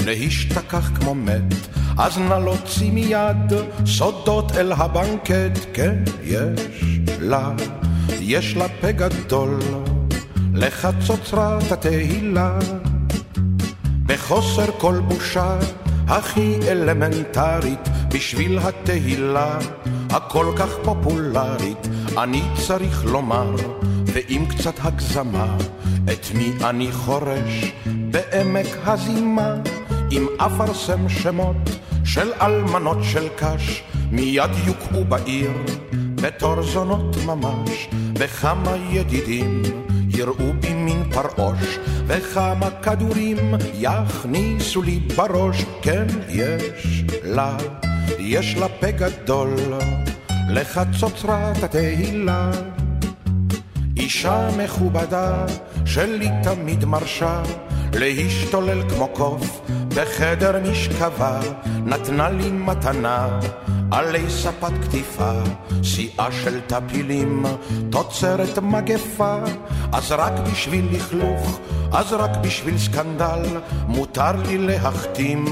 להשתכח 0.07 0.91
כמו 0.95 1.15
מת, 1.15 1.55
אז 1.99 2.19
נא 2.19 2.35
להוציא 2.35 2.93
מיד 2.93 3.53
סודות 3.87 4.53
אל 4.53 4.73
הבנקט, 4.73 5.59
כן, 5.73 6.03
יש 6.25 7.01
לה, 7.21 7.53
יש 8.21 8.57
לה 8.57 8.67
פה 8.81 8.93
גדול, 8.93 9.59
לחצוצרת 10.55 11.73
התהילה. 11.73 12.59
בחוסר 14.09 14.67
כל 14.79 15.01
בושה 15.09 15.59
הכי 16.07 16.57
אלמנטרית 16.69 17.89
בשביל 18.15 18.59
התהילה 18.59 19.59
הכל 20.11 20.53
כך 20.57 20.69
פופולרית 20.85 21.89
אני 22.23 22.43
צריך 22.67 23.05
לומר 23.05 23.55
ועם 24.05 24.47
קצת 24.47 24.75
הגזמה 24.79 25.57
את 26.13 26.27
מי 26.35 26.53
אני 26.65 26.93
חורש 26.93 27.73
בעמק 27.87 28.67
הזימה 28.85 29.55
אם 30.13 30.27
אפרסם 30.37 31.09
שמות 31.09 31.71
של 32.05 32.33
אלמנות 32.41 32.99
של 33.03 33.29
קש 33.37 33.83
מיד 34.11 34.51
יוקעו 34.67 35.05
בעיר 35.05 35.53
בתור 36.15 36.63
זונות 36.63 37.17
ממש 37.27 37.89
וכמה 38.19 38.77
ידידים 38.91 39.63
יראו 40.19 40.53
בי 40.61 40.75
מין 40.75 41.03
פרעוש, 41.13 41.79
וכמה 42.07 42.71
כדורים 42.83 43.55
יכניסו 43.75 44.83
לי 44.83 45.01
בראש. 45.17 45.65
כן, 45.83 46.07
יש 46.29 47.05
לה, 47.25 47.57
יש 48.19 48.57
לה 48.57 48.69
פה 48.69 48.91
גדול, 48.91 49.55
לחצוצרת 50.51 51.63
התהילה. 51.63 52.51
אישה 53.97 54.49
מכובדה, 54.59 55.47
שלי 55.85 56.29
תמיד 56.43 56.85
מרשה, 56.85 57.43
להשתולל 57.93 58.89
כמו 58.91 59.09
קוף 59.09 59.61
בחדר 59.99 60.61
משכבה, 60.71 61.41
נתנה 61.85 62.31
לי 62.31 62.51
מתנה 62.51 63.41
עלי 63.91 64.31
ספת 64.31 64.73
קטיפה, 64.83 65.33
שיאה 65.83 66.33
של 66.33 66.61
טפילים, 66.61 67.47
תוצרת 67.91 68.59
מגפה, 68.59 69.37
אז 69.93 70.13
רק 70.13 70.33
בשביל 70.53 70.89
לכלוך, 70.93 71.61
אז 71.93 72.13
רק 72.13 72.31
בשביל 72.43 72.79
סקנדל, 72.79 73.43
מותר 73.87 74.33
לי 74.47 74.59
להחתים 74.59 75.45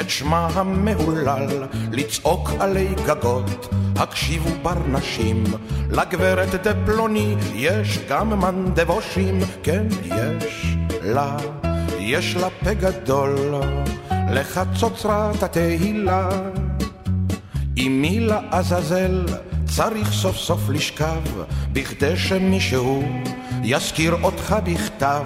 את 0.00 0.10
שמה 0.10 0.48
המהולל, 0.54 1.66
לצעוק 1.92 2.50
עלי 2.60 2.88
גגות, 3.06 3.74
הקשיבו 3.96 4.50
ברנשים, 4.62 5.44
לגברת 5.90 6.54
דפלוני 6.66 7.36
יש 7.54 7.98
גם 8.08 8.40
מנדבושים, 8.40 9.38
כן 9.62 9.86
יש 10.04 10.76
לה, 11.02 11.36
יש 12.04 12.36
לה 12.36 12.48
פה 12.50 12.74
גדול, 12.74 13.54
לחצוצרת 14.30 15.42
התהילה. 15.42 16.28
אמי 17.78 18.20
לעזאזל 18.20 19.26
צריך 19.64 20.12
סוף 20.12 20.36
סוף 20.36 20.60
לשכב, 20.68 21.22
בכדי 21.72 22.16
שמישהו 22.16 23.02
יזכיר 23.64 24.16
אותך 24.22 24.56
בכתב, 24.64 25.24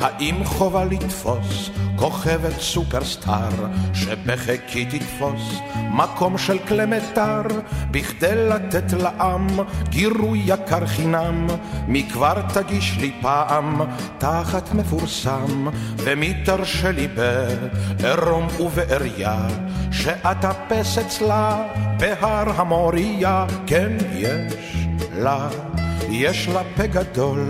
האם 0.00 0.44
חובה 0.44 0.84
לתפוס 0.84 1.70
כוכבת 1.98 2.60
סופרסטאר, 2.60 3.50
שבחיקי 3.94 4.84
תתפוס? 4.84 5.60
מקום 5.90 6.38
של 6.38 6.58
קלמטר, 6.58 7.42
בכדי 7.90 8.48
לתת 8.48 8.92
לעם 8.92 9.46
גירוי 9.88 10.42
יקר 10.46 10.86
חינם, 10.86 11.46
מי 11.88 12.08
כבר 12.12 12.42
תגיש 12.54 12.96
לי 13.00 13.12
פעם 13.20 13.80
תחת 14.18 14.74
מפורסם, 14.74 15.68
ומי 15.96 16.34
תרשה 16.44 16.90
לי 16.90 17.08
בערום 17.08 18.46
ובעריה, 18.60 19.46
שאטפס 19.90 20.98
אצלה 20.98 21.62
בהר 21.96 22.60
המוריה, 22.60 23.46
כן 23.66 23.92
יש 24.12 24.54
לה, 25.14 25.48
יש 26.10 26.48
לה 26.48 26.62
פה 26.76 26.86
גדול, 26.86 27.48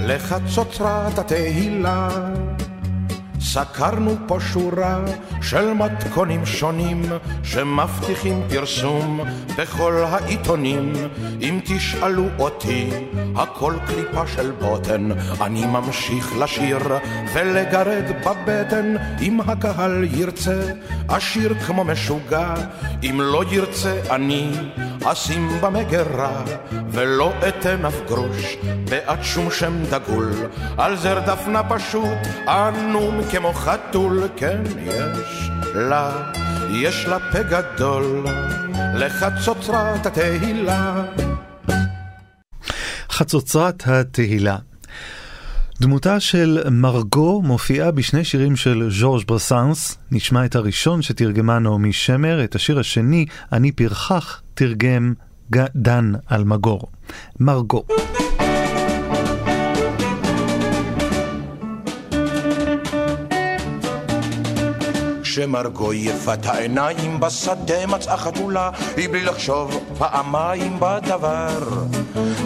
לחצוצרת 0.00 1.18
התהילה. 1.18 2.08
סקרנו 3.40 4.16
פה 4.26 4.38
שורה 4.40 5.04
של 5.42 5.72
מתכונים 5.72 6.46
שונים 6.46 7.02
שמבטיחים 7.42 8.42
פרסום 8.50 9.20
בכל 9.58 10.04
העיתונים. 10.08 10.92
אם 11.40 11.60
תשאלו 11.64 12.24
אותי, 12.38 12.90
הכל 13.36 13.74
קליפה 13.86 14.26
של 14.26 14.50
בוטן, 14.50 15.08
אני 15.40 15.66
ממשיך 15.66 16.32
לשיר 16.38 16.78
ולגרד 17.32 18.04
בבטן. 18.26 18.94
אם 19.20 19.40
הקהל 19.40 20.04
ירצה, 20.10 20.60
אשיר 21.08 21.54
כמו 21.54 21.84
משוגע, 21.84 22.54
אם 23.02 23.20
לא 23.20 23.44
ירצה 23.50 24.00
אני 24.10 24.50
אשים 25.04 25.48
במגרה, 25.60 26.44
ולא 26.88 27.32
אתן 27.48 27.84
אף 27.84 27.94
גרוש 28.06 28.56
בעד 28.90 29.22
שום 29.22 29.50
שם 29.50 29.72
דגול, 29.90 30.32
על 30.78 30.96
זר 30.96 31.18
דפנה 31.26 31.62
פשוט, 31.62 32.18
ענום 32.48 33.20
כמו 33.30 33.52
חתול, 33.52 34.28
כן 34.36 34.62
יש 34.84 35.50
לה, 35.74 36.32
יש 36.70 37.06
לה 37.06 37.18
פה 37.32 37.42
גדול, 37.42 38.26
לחצוצרת 38.94 40.06
התהילה. 40.06 41.04
חצוצרת 43.10 43.82
התהילה 43.86 44.56
דמותה 45.80 46.20
של 46.20 46.62
מרגו 46.70 47.42
מופיעה 47.42 47.90
בשני 47.90 48.24
שירים 48.24 48.56
של 48.56 48.88
ז'ורג' 48.90 49.26
ברסאנס. 49.26 49.98
נשמע 50.10 50.44
את 50.44 50.56
הראשון 50.56 51.02
שתרגמה 51.02 51.58
נעמי 51.58 51.92
שמר, 51.92 52.44
את 52.44 52.54
השיר 52.54 52.78
השני, 52.78 53.26
אני 53.52 53.72
פרחח, 53.72 54.42
תרגם 54.54 55.14
דן 55.76 56.12
אלמגור. 56.32 56.82
מרגו. 57.40 57.84
כשמרגו 65.28 65.92
יפת 65.92 66.46
העיניים 66.46 67.20
בשדה 67.20 67.86
מצאה 67.86 68.16
חתולה, 68.16 68.70
היא 68.96 69.08
בלי 69.08 69.24
לחשוב 69.24 69.80
פעמיים 69.98 70.76
בדבר. 70.80 71.58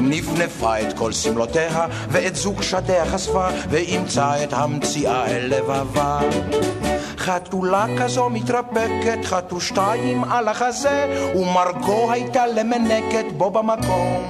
נפנפה 0.00 0.80
את 0.80 0.92
כל 0.92 1.12
שמלותיה, 1.12 1.86
ואת 2.08 2.36
זוג 2.36 2.62
שדיה 2.62 3.06
חשפה, 3.06 3.46
ואימצה 3.70 4.44
את 4.44 4.52
המציאה 4.52 5.26
אל 5.26 5.46
לבבה. 5.46 6.20
חתולה 7.18 7.86
כזו 7.98 8.28
מתרפקת, 8.30 9.18
חתו 9.24 9.60
שתיים 9.60 10.24
על 10.24 10.48
החזה, 10.48 11.30
ומרגו 11.34 12.12
הייתה 12.12 12.46
למנקת 12.46 13.32
בו 13.36 13.50
במקום. 13.50 14.28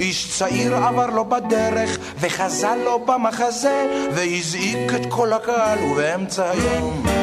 איש 0.00 0.38
צעיר 0.38 0.76
עבר 0.76 1.06
לו 1.06 1.24
בדרך, 1.24 1.98
וחזה 2.20 2.74
לו 2.84 2.98
במחזה, 3.06 4.08
והזעיק 4.14 4.94
את 4.94 5.06
כל 5.08 5.32
הקהל, 5.32 5.78
ובאמצע 5.84 6.50
היום, 6.50 7.13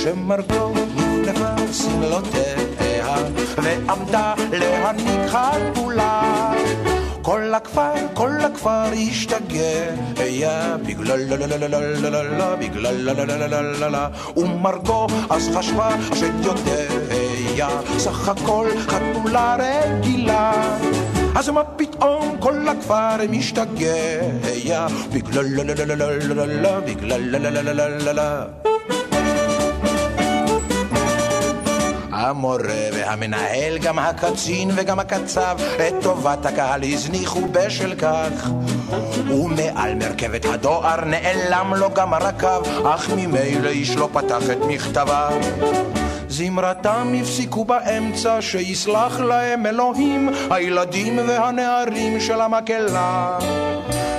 כשמרגו 0.00 0.72
נפנפה 0.96 1.72
שמלותיה, 1.72 3.16
ועמדה 3.56 4.34
להניק 4.52 5.20
חתולה. 5.28 6.52
כל 7.22 7.54
הכפר, 7.54 7.92
כל 8.14 8.30
הכפר 8.40 8.84
השתגע, 9.10 9.94
בגלל 10.86 11.20
בגלל 12.56 13.08
ומרגו 14.36 15.06
אז 15.30 15.50
חשבה 15.54 15.88
השד 16.10 16.44
יודע, 16.44 17.68
סך 17.98 18.28
הכל 18.28 18.66
חתולה 18.78 19.56
רגילה. 19.58 20.52
אז 21.34 21.48
מה 21.48 21.64
פתאום 21.64 22.36
כל 22.40 22.68
הכפר 22.68 23.16
משתגע, 23.30 24.22
בגלל 25.12 25.46
לה 26.62 26.80
בגלל 26.80 27.36
המורה 32.18 32.88
והמנהל, 32.92 33.78
גם 33.78 33.98
הקצין 33.98 34.70
וגם 34.74 34.98
הקצב, 34.98 35.56
את 35.88 35.94
טובת 36.02 36.46
הקהל 36.46 36.84
הזניחו 36.84 37.40
בשל 37.52 37.94
כך. 37.94 38.50
ומעל 39.30 39.94
מרכבת 39.94 40.44
הדואר 40.44 41.04
נעלם 41.04 41.74
לו 41.74 41.90
גם 41.94 42.14
הרכב, 42.14 42.62
אך 42.86 43.10
ממילא 43.10 43.68
איש 43.68 43.96
לא 43.96 44.08
פתח 44.12 44.50
את 44.52 44.58
מכתביו. 44.68 45.40
זמרתם 46.28 47.14
הפסיקו 47.20 47.64
באמצע, 47.64 48.36
שיסלח 48.40 49.20
להם 49.20 49.66
אלוהים, 49.66 50.28
הילדים 50.50 51.18
והנערים 51.28 52.20
של 52.20 52.40
המקהלה. 52.40 53.38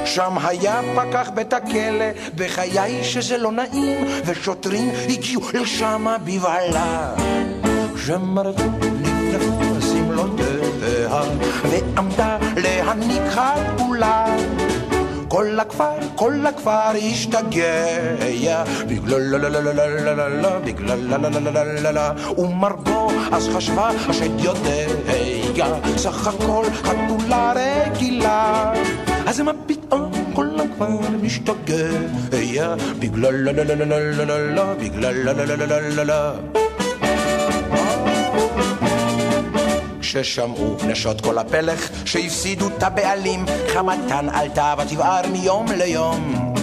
שם 0.06 0.38
היה 0.44 0.82
פקח 0.96 1.30
בית 1.34 1.54
הכלא, 1.54 2.06
בחיי 2.36 3.04
שזה 3.04 3.38
לא 3.38 3.52
נעים, 3.52 4.08
ושוטרים 4.26 4.92
הגיעו 5.10 5.42
לשמה 5.54 6.18
בבהלה. 6.18 7.14
שמרתו 8.06 8.64
נפנפו 9.02 9.82
שמלותיה, 9.82 11.22
ועמדה 11.70 12.38
להניק 12.58 13.22
חתולה. 13.30 14.26
כל 15.28 15.60
הכפר, 15.60 15.98
כל 16.16 16.46
הכפר 16.46 16.92
השתגע, 17.12 18.64
בגלל 18.88 19.22
לה 19.22 19.38
לה 19.38 19.50
לה 19.50 19.74
לה 19.74 19.88
לה 19.88 20.14
לה 20.16 20.30
לה, 20.30 20.60
בגלל 20.60 21.00
לה 21.00 21.18
לה 21.18 21.40
לה 21.40 21.52
לה 21.52 21.64
לה 21.64 21.92
לה 21.92 22.12
ומרגו 22.38 23.12
אז 23.32 23.50
חשבה 23.56 23.90
השד 24.10 24.40
יודע, 24.40 24.88
סך 25.98 26.28
הכל 26.28 26.66
חתולה 26.84 27.54
רגילה. 27.56 28.74
אז 29.26 29.40
מה 29.40 29.52
פתאום 29.66 30.12
כל 30.34 30.48
הכפר 30.60 30.88
משתגע, 31.22 32.76
בגלל 33.00 33.36
לה 36.04 36.34
כששמעו 40.10 40.76
נשות 40.88 41.22
כל 41.22 41.38
הפלך 41.38 41.89
שהפסידו 42.06 42.67
את 42.67 42.84
הבעלים, 42.84 43.45
חמתן 43.74 44.30
עלתה 44.30 44.74
ותבער 44.78 45.22
מיום 45.32 45.65
ליום. 45.78 46.54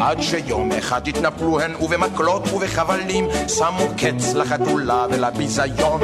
עד 0.00 0.22
שיום 0.22 0.72
אחד 0.72 1.08
התנפלו 1.08 1.60
הן 1.60 1.74
ובמקלות 1.80 2.52
ובחבלים 2.52 3.28
שמו 3.48 3.88
קץ 3.96 4.34
לחתולה 4.34 5.06
ולביזיון. 5.10 6.00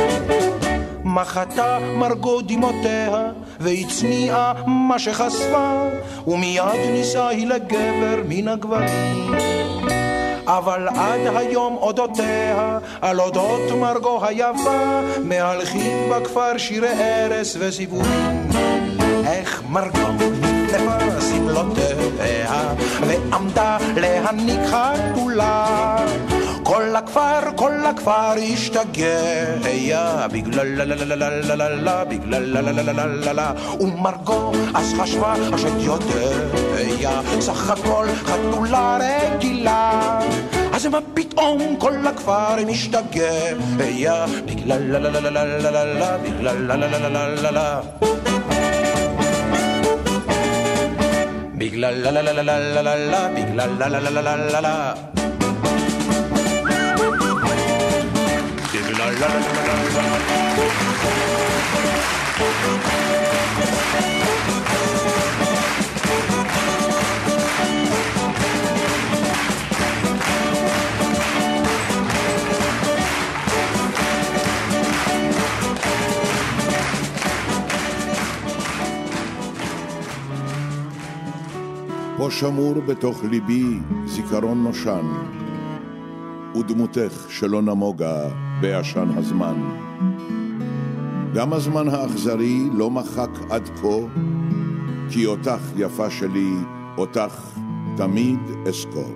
מחתה 1.04 1.78
מרגו 1.96 2.40
דמעותיה 2.40 3.30
והצניעה 3.60 4.52
מה 4.66 4.98
שחשפה 4.98 5.88
ומיד 6.26 6.90
נישאה 6.90 7.28
היא 7.28 7.46
לגבר 7.46 8.22
מן 8.28 8.48
הגברים. 8.48 10.07
אבל 10.48 10.88
עד 10.88 11.36
היום 11.36 11.76
אודותיה, 11.76 12.78
על 13.00 13.20
אודות 13.20 13.70
מרגו 13.80 14.24
היפה, 14.24 15.00
מהלכים 15.24 16.10
בכפר 16.10 16.58
שירי 16.58 16.88
ארס 16.88 17.56
וסיפורים. 17.60 18.50
איך 19.26 19.62
מרגו 19.68 20.08
נפנפה 20.40 21.20
שמלותיה, 21.20 22.74
ועמדה 23.00 23.78
להניק 23.96 24.60
חתולה. 24.66 25.96
כל 26.68 26.96
הכפר, 26.96 27.40
כל 27.56 27.72
הכפר 27.86 28.32
השתגע, 28.52 30.26
בגלל 30.32 30.66
לה 30.66 30.84
לה 30.84 30.94
לה 30.94 31.16
לה 31.16 31.28
לה 31.40 31.56
לה 31.56 31.68
לה, 31.68 32.04
בגלל 32.04 32.42
לה 32.42 32.60
לה 32.60 32.82
לה 32.82 32.92
לה 32.92 33.06
לה 33.06 33.32
לה 33.32 33.52
ומרגו 33.80 34.52
אז 34.74 34.94
חשבה 35.00 35.34
השד 35.52 35.80
יודע, 35.80 37.20
סך 37.40 37.70
הכל 37.70 38.06
חתולה 38.24 38.98
רגילה. 39.00 40.18
אז 40.72 40.86
מה 40.86 40.98
פתאום 41.14 41.76
כל 41.78 42.06
הכפר 42.06 42.56
משתגע, 42.66 44.26
בגלל 44.46 44.82
לה 44.82 44.98
לה 44.98 45.20
לה 45.20 45.30
לה 45.30 45.44
לה 45.44 45.70
לה 45.70 45.84
לה, 45.84 46.18
בגלל 46.18 46.56
לה 46.66 46.76
לה 46.76 46.86
לה 46.88 47.08
לה 47.08 47.28
לה 47.28 47.50
לה 47.50 47.80
בגלל 51.54 51.94
לה 51.94 52.10
לה 52.10 52.22
לה 52.22 52.42
לה 52.42 52.58
לה 52.58 52.82
לה 52.82 52.96
לה, 52.96 53.28
בגלל 53.28 53.70
לה 53.78 53.88
לה 53.88 54.10
לה 54.10 54.20
לה 54.20 54.36
לה 54.36 54.60
לה 54.60 54.94
פה 58.88 58.94
שמור 82.30 82.80
בתוך 82.80 83.24
ליבי 83.30 83.78
זיכרון 84.06 84.62
נושן, 84.62 85.06
ודמותך 86.54 87.26
שלא 87.28 87.62
נמוגה 87.62 88.47
בעשן 88.60 89.08
הזמן. 89.16 89.54
גם 91.34 91.52
הזמן 91.52 91.88
האכזרי 91.88 92.58
לא 92.74 92.90
מחק 92.90 93.30
עד 93.50 93.68
כה, 93.68 93.96
כי 95.10 95.26
אותך, 95.26 95.60
יפה 95.76 96.10
שלי, 96.10 96.50
אותך 96.98 97.58
תמיד 97.96 98.38
אזכור. 98.68 99.14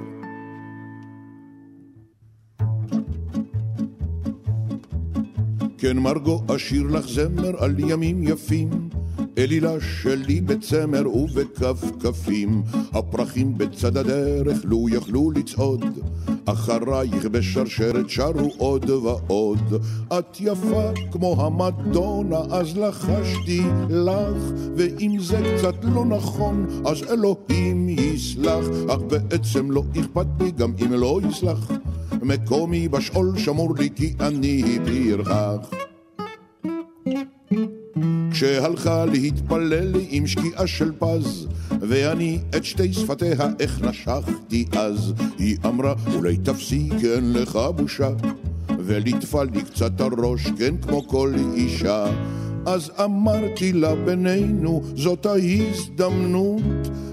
כן 5.79 5.99
מרגו 5.99 6.43
אשיר 6.57 6.87
לך 6.87 7.07
זמר 7.09 7.65
על 7.65 7.75
ימים 7.79 8.23
יפים 8.23 8.69
אלילה 9.39 9.81
שלי 9.81 10.41
בצמר 10.41 11.17
ובכפכפים, 11.17 12.63
הפרחים 12.93 13.59
בצד 13.59 13.97
הדרך 13.97 14.65
לו 14.65 14.89
יכלו 14.89 15.31
לצעוד, 15.31 15.85
אחרייך 16.45 17.27
בשרשרת 17.27 18.11
שרו 18.11 18.51
עוד 18.59 18.91
ועוד. 18.91 19.85
את 20.19 20.41
יפה 20.41 20.91
כמו 21.13 21.37
המדונה, 21.47 22.41
אז 22.51 22.77
לחשתי 22.77 23.63
לך, 23.91 24.53
ואם 24.77 25.17
זה 25.21 25.55
קצת 25.57 25.75
לא 25.83 26.05
נכון, 26.05 26.67
אז 26.87 27.03
אלוהים 27.03 27.89
יסלח, 27.89 28.65
אך 28.89 29.01
בעצם 29.01 29.71
לא 29.71 29.83
אכפת 30.01 30.27
לי 30.41 30.51
גם 30.51 30.73
אם 30.83 30.93
לא 30.93 31.21
יסלח. 31.29 31.71
מקומי 32.23 32.89
בשאול 32.89 33.39
שמור 33.39 33.75
לי 33.79 33.89
כי 33.97 34.15
אני 34.21 34.79
פרחח. 34.85 35.82
שהלכה 38.33 39.05
להתפלל 39.05 39.93
עם 40.09 40.27
שקיעה 40.27 40.67
של 40.67 40.93
פז, 40.99 41.47
ואני 41.81 42.39
את 42.57 42.65
שתי 42.65 42.93
שפתיה 42.93 43.49
איך 43.61 43.83
נשכתי 43.83 44.65
אז. 44.73 45.13
היא 45.39 45.57
אמרה, 45.65 45.95
אולי 46.15 46.37
תפסיק, 46.37 46.93
אין 47.05 47.33
לך 47.33 47.59
בושה, 47.77 48.11
וליטפה 48.79 49.45
לי 49.45 49.63
קצת 49.63 50.01
הראש, 50.01 50.47
כן 50.59 50.77
כמו 50.77 51.09
כל 51.09 51.35
אישה. 51.55 52.07
אז 52.67 52.91
אמרתי 53.05 53.73
לה 53.73 53.95
בינינו, 53.95 54.83
זאת 54.97 55.27
ההזדמנות, 55.27 56.63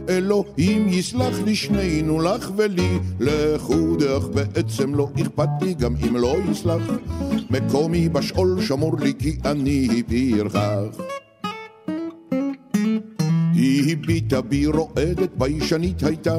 אלוהים 0.09 0.89
יסלח 0.89 1.39
לשנינו, 1.45 2.21
לך 2.21 2.51
ולי, 2.55 2.99
לחוד 3.19 4.03
אך 4.03 4.23
בעצם 4.23 4.95
לא 4.95 5.09
אכפת 5.21 5.49
לי 5.61 5.73
גם 5.73 5.95
אם 6.07 6.15
לא 6.15 6.35
יסלח. 6.51 6.81
מקומי 7.49 8.09
בשאול 8.09 8.61
שמור 8.61 8.99
לי 8.99 9.13
כי 9.19 9.37
אני 9.45 10.03
פרחח. 10.07 11.01
היא 13.53 13.91
הביטה 13.91 14.41
בי 14.41 14.65
רועדת, 14.65 15.29
ביישנית 15.37 16.03
הייתה. 16.03 16.35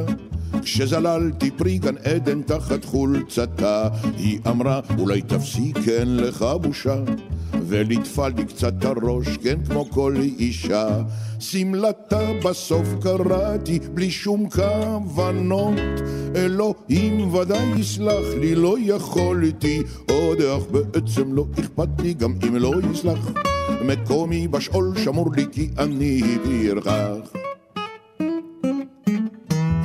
כשזללתי 0.63 1.51
פרי 1.51 1.79
גן 1.79 1.95
עדן 2.05 2.43
תחת 2.43 2.85
חולצתה, 2.85 3.89
היא 4.17 4.39
אמרה, 4.47 4.81
אולי 4.99 5.23
תפסיק, 5.23 5.77
אין 5.89 6.17
לך 6.17 6.45
בושה. 6.63 6.97
וליטפה 7.67 8.29
לי 8.29 8.45
קצת 8.45 8.85
הראש, 8.85 9.27
כן 9.43 9.65
כמו 9.65 9.91
כל 9.91 10.17
אישה. 10.39 11.03
שמלתה 11.39 12.31
בסוף 12.45 12.89
קראתי, 13.03 13.79
בלי 13.95 14.11
שום 14.11 14.49
כוונות. 14.51 15.79
אלוהים 16.37 17.35
ודאי 17.35 17.79
יסלח 17.79 18.25
לי, 18.41 18.55
לא 18.55 18.77
יכולתי 18.81 19.83
עוד, 20.11 20.41
אך 20.41 20.63
בעצם 20.71 21.33
לא 21.33 21.47
אכפת 21.61 21.89
לי, 22.03 22.15
גם 22.15 22.35
אם 22.49 22.57
לא 22.57 22.73
יסלח. 22.93 23.31
מקומי 23.85 24.49
בשאול 24.49 24.99
שמור 24.99 25.33
לי 25.37 25.47
כי 25.53 25.69
אני 25.79 26.23
פרחח. 26.45 27.40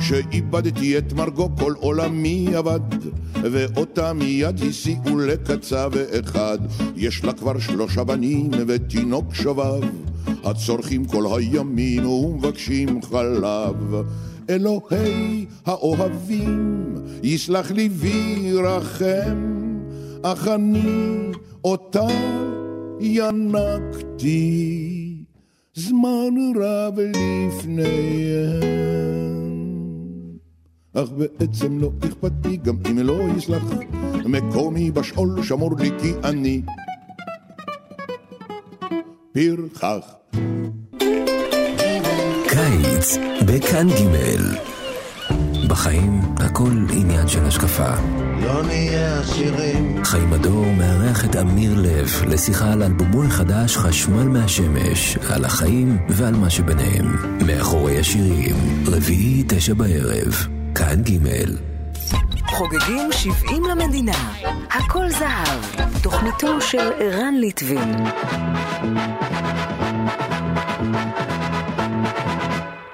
שאיבדתי 0.08 0.98
את 0.98 1.12
מרגו 1.12 1.50
כל 1.58 1.72
עולמי 1.76 2.48
אבד 2.58 2.80
ואותה 3.34 4.12
מיד 4.12 4.60
הסיעו 4.68 5.18
לקצב 5.18 5.90
אחד 6.20 6.58
יש 6.96 7.24
לה 7.24 7.32
כבר 7.32 7.58
שלושה 7.58 8.04
בנים 8.04 8.50
ותינוק 8.66 9.34
שובב 9.34 9.82
הצורכים 10.44 11.04
כל 11.04 11.24
הימים 11.36 12.08
ומבקשים 12.08 13.02
חלב. 13.02 13.94
אלוהי 14.50 15.46
האוהבים 15.66 16.94
יסלח 17.22 17.70
לי 17.70 17.88
וירחם 17.92 19.56
אך 20.22 20.48
אני 20.48 21.32
אותה 21.64 22.08
ינקתי. 23.00 24.86
זמן 25.74 26.34
רב 26.60 26.98
לפניהם 27.00 28.86
אך 30.96 31.08
בעצם 31.16 31.78
לא 31.78 31.90
אכפת 32.04 32.32
לי 32.44 32.56
גם 32.56 32.76
אם 32.90 32.98
לא 32.98 33.18
יסלח 33.36 33.62
מקומי 34.24 34.90
בשאול 34.90 35.42
שמור 35.42 35.76
לי 35.78 35.90
כי 36.02 36.12
אני 36.24 36.62
פרחח 39.32 40.14
קיץ 42.48 43.16
בכאן 43.46 43.88
ג' 43.88 44.66
בחיים 45.68 46.20
הכל 46.36 46.72
עניין 46.92 47.28
של 47.28 47.44
השקפה. 47.44 47.94
לא 48.42 48.62
נהיה 48.62 49.20
עשירים. 49.20 50.04
חיים 50.04 50.32
הדור 50.32 50.66
מארח 50.78 51.24
את 51.24 51.36
אמיר 51.36 51.80
לב 51.80 52.08
לשיחה 52.28 52.72
על 52.72 52.82
אלבומו 52.82 53.24
החדש 53.24 53.76
חשמל 53.76 54.24
מהשמש, 54.28 55.18
על 55.30 55.44
החיים 55.44 55.98
ועל 56.08 56.34
מה 56.34 56.50
שביניהם. 56.50 57.16
מאחורי 57.46 57.98
השירים, 57.98 58.56
רביעי 58.86 59.44
תשע 59.48 59.74
בערב. 59.74 60.55
כאן 60.78 61.02
ג' 61.02 61.18
חוגגים 62.46 63.12
70 63.12 63.64
למדינה, 63.64 64.32
הכל 64.70 65.08
זהב, 65.10 65.88
תוכניתו 66.02 66.60
של 66.60 66.92
ערן 66.98 67.34
ליטבין. 67.34 67.96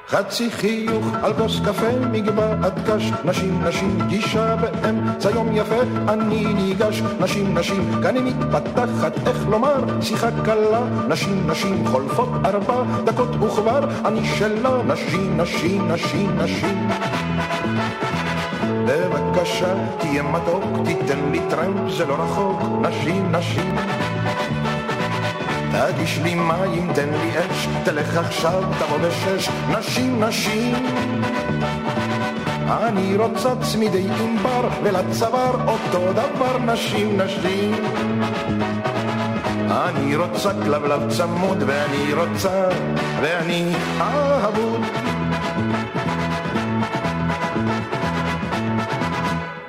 חצי 0.09 0.51
חיוך 0.51 1.07
על 1.23 1.35
כוס 1.35 1.61
קפה, 1.61 1.91
מגבעת 2.13 2.73
קש, 2.87 3.11
נשים, 3.25 3.65
נשים, 3.65 3.99
גישה 4.09 4.57
באמצע 4.57 5.31
יום 5.31 5.57
יפה, 5.57 5.83
אני 6.09 6.55
ניגש, 6.55 7.03
נשים, 7.21 7.59
נשים, 7.59 8.03
כאן 8.03 8.17
היא 8.17 8.23
מתפתחת, 8.25 9.13
איך 9.29 9.49
לומר, 9.49 10.03
שיחה 10.03 10.29
קלה, 10.45 10.81
נשים, 11.09 11.51
נשים, 11.51 11.87
חולפות 11.87 12.29
ארבע 12.45 12.83
דקות 13.05 13.31
וכבר, 13.43 14.07
אני 14.07 14.29
שלה, 14.39 14.83
נשים, 14.83 15.41
נשים, 15.41 15.93
נשים, 15.93 16.39
נשים. 16.39 16.89
תהיה 19.99 20.23
מתוק, 20.23 20.65
תיתן 20.85 21.31
לי 21.33 21.41
טרמפ, 21.51 21.91
זה 21.91 22.07
לא 22.07 22.15
רחוק, 22.15 22.61
נשים, 22.83 23.33
נשים. 23.33 23.77
תגיש 25.73 26.19
לי 26.23 26.35
מים, 26.35 26.93
תן 26.95 27.09
לי 27.09 27.31
אש, 27.39 27.69
תלך 27.85 28.17
עכשיו, 28.17 28.63
תבוא 28.79 28.99
בשש, 28.99 29.49
נשים, 29.79 30.25
נשים. 30.25 30.75
אני 32.71 33.17
רוצה 33.17 33.49
צמידי 33.63 34.07
ענבר, 34.21 34.69
ולצוואר 34.83 35.69
אותו 35.69 36.13
דבר, 36.13 36.59
נשים, 36.59 37.21
נשים. 37.21 37.75
אני 39.71 40.17
רוצה 40.17 40.51
כלבלב 40.65 41.11
צמוד, 41.11 41.63
ואני 41.67 42.13
רוצה, 42.15 42.69
ואני 43.23 43.73
אהבות. 44.01 45.12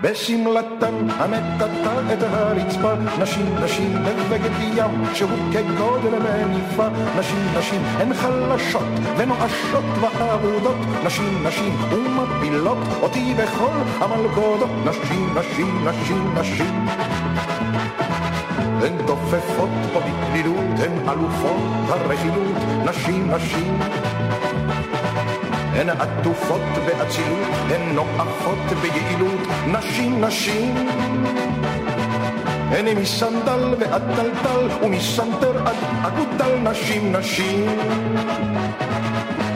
בשמלתן 0.03 1.09
המטאטה 1.09 2.13
את 2.13 2.23
הרצפה, 2.23 2.93
נשים, 3.19 3.55
נשים 3.63 4.03
בבגד 4.03 4.51
ים 4.75 5.05
שהוא 5.13 5.29
כגודל 5.51 6.19
מניפה, 6.19 6.87
נשים, 7.19 7.45
נשים 7.57 7.81
הן 7.85 8.13
חלשות 8.13 8.83
ונואשות 9.17 9.83
ואבודות, 10.01 10.75
נשים, 11.05 11.47
נשים 11.47 11.75
ומפילות 11.89 12.77
אותי 13.01 13.33
בכל 13.33 13.77
המלכודות, 13.99 14.69
נשים, 14.85 15.37
נשים, 15.37 15.87
נשים, 15.87 16.35
נשים. 16.39 16.85
הן 18.81 19.07
תופפות 19.07 19.69
פה 19.93 19.99
בקלילות, 19.99 20.79
הן 20.79 21.09
אלופות 21.09 21.61
הרכילות, 21.89 22.57
נשים, 22.85 23.31
נשים. 23.31 23.79
הן 25.75 25.89
עטופות 25.89 26.61
באצילות, 26.85 27.47
הן 27.69 27.95
נואפות 27.95 28.77
ביעילות, 28.81 29.39
נשים 29.67 30.25
נשים. 30.25 30.87
הן 32.71 32.97
מסנדל 32.97 33.75
ועד 33.79 34.01
טלטל, 34.15 34.85
ומסנטר 34.85 35.67
עד 35.67 35.75
אגודל, 36.05 36.69
נשים 36.71 37.15
נשים. 37.15 37.65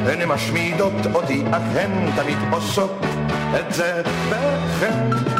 הן 0.05 0.27
משמידות 0.27 0.93
אותי, 1.13 1.43
אך 1.51 1.63
הן 1.75 2.11
תמיד 2.15 2.37
עושות 2.51 3.05
את 3.59 3.73
זה 3.73 4.01
בחן. 4.29 5.36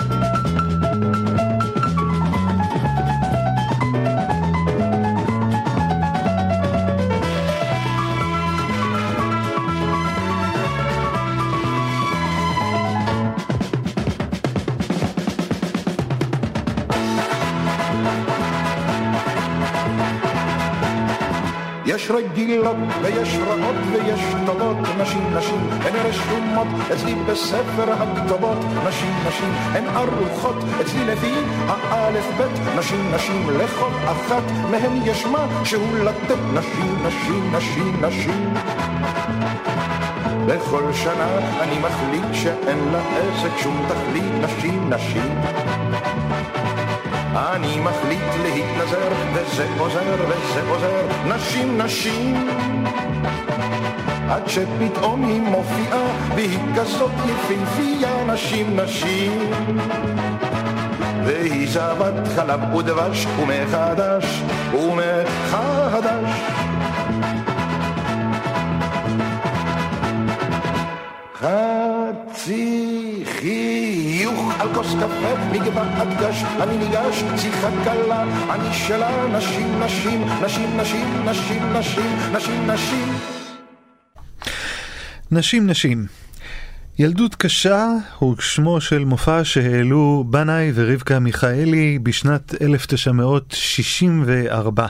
יש 22.38 22.44
רגילות 22.44 22.76
ויש 23.02 23.38
רעות 23.48 23.76
ויש 23.92 24.22
טובות, 24.46 24.78
נשים 25.02 25.38
נשים 25.38 25.70
הן 25.72 25.96
רשומות 25.96 26.68
אצלי 26.94 27.16
בספר 27.16 27.94
הכתובות, 27.94 28.58
נשים 28.88 29.14
נשים 29.28 29.50
הן 29.74 29.84
ערוכות 29.88 30.56
אצלי 30.82 31.06
לפי 31.06 31.34
האלף 31.68 32.26
בית, 32.38 32.78
נשים 32.78 33.12
נשים 33.16 33.50
לכל 33.50 33.90
אחת 34.06 34.44
מהן 34.72 35.02
יש 35.06 35.26
משהו 35.26 35.96
לתת, 36.04 36.40
נשים 36.54 36.98
נשים 37.08 37.56
נשים 37.56 38.06
נשים. 38.06 38.54
בכל 40.48 40.94
שנה 40.94 41.28
אני 41.62 41.80
מחליט 41.80 42.34
שאין 42.34 42.80
לעסק 42.92 43.58
שום 43.58 43.86
תכלית, 43.90 44.32
נשים 44.42 44.90
נשים 44.90 45.42
אני 47.36 47.80
מחליט 47.80 48.34
להתנזר, 48.44 49.10
וזה 49.34 49.68
עוזר, 49.80 50.26
וזה 50.30 50.70
עוזר, 50.70 51.08
נשים, 51.28 51.82
נשים. 51.82 52.48
עד 54.30 54.48
שפתאום 54.48 55.26
היא 55.26 55.42
מופיעה, 55.42 56.08
והיא 56.36 56.60
כזאת 56.76 57.12
יפהפייה, 57.26 58.24
נשים, 58.28 58.80
נשים. 58.80 59.52
והיא 61.26 61.70
זבת 61.70 62.28
חלב 62.36 62.76
ודבש, 62.76 63.26
ומחדש, 63.40 64.42
ומחדש. 64.74 66.30
חצי 71.40 72.87
כוס 74.78 74.94
קפה 74.94 75.36
מגבעת 75.52 76.08
גש, 76.20 76.44
אני 76.62 76.78
ניגש, 76.78 77.24
שיחה 77.38 77.70
קלה, 77.84 78.24
אני 78.54 78.74
שלה, 78.74 79.28
נשים, 79.38 79.84
נשים, 79.84 80.26
נשים, 80.46 80.78
נשים, 80.78 81.18
נשים, 81.26 81.74
נשים, 81.74 82.12
נשים, 82.34 82.72
נשים. 82.72 83.14
נשים 85.32 85.68
נשים. 85.68 86.06
ילדות 87.00 87.36
קשה 87.36 87.88
הוא 88.20 88.36
שמו 88.40 88.82
של 88.82 89.06
מופע 89.06 89.44
שהעלו 89.44 90.24
בנאי 90.28 90.72
ורבקה 90.76 91.20
מיכאלי 91.20 92.00
בשנת 92.04 92.62
1964. 92.62 94.88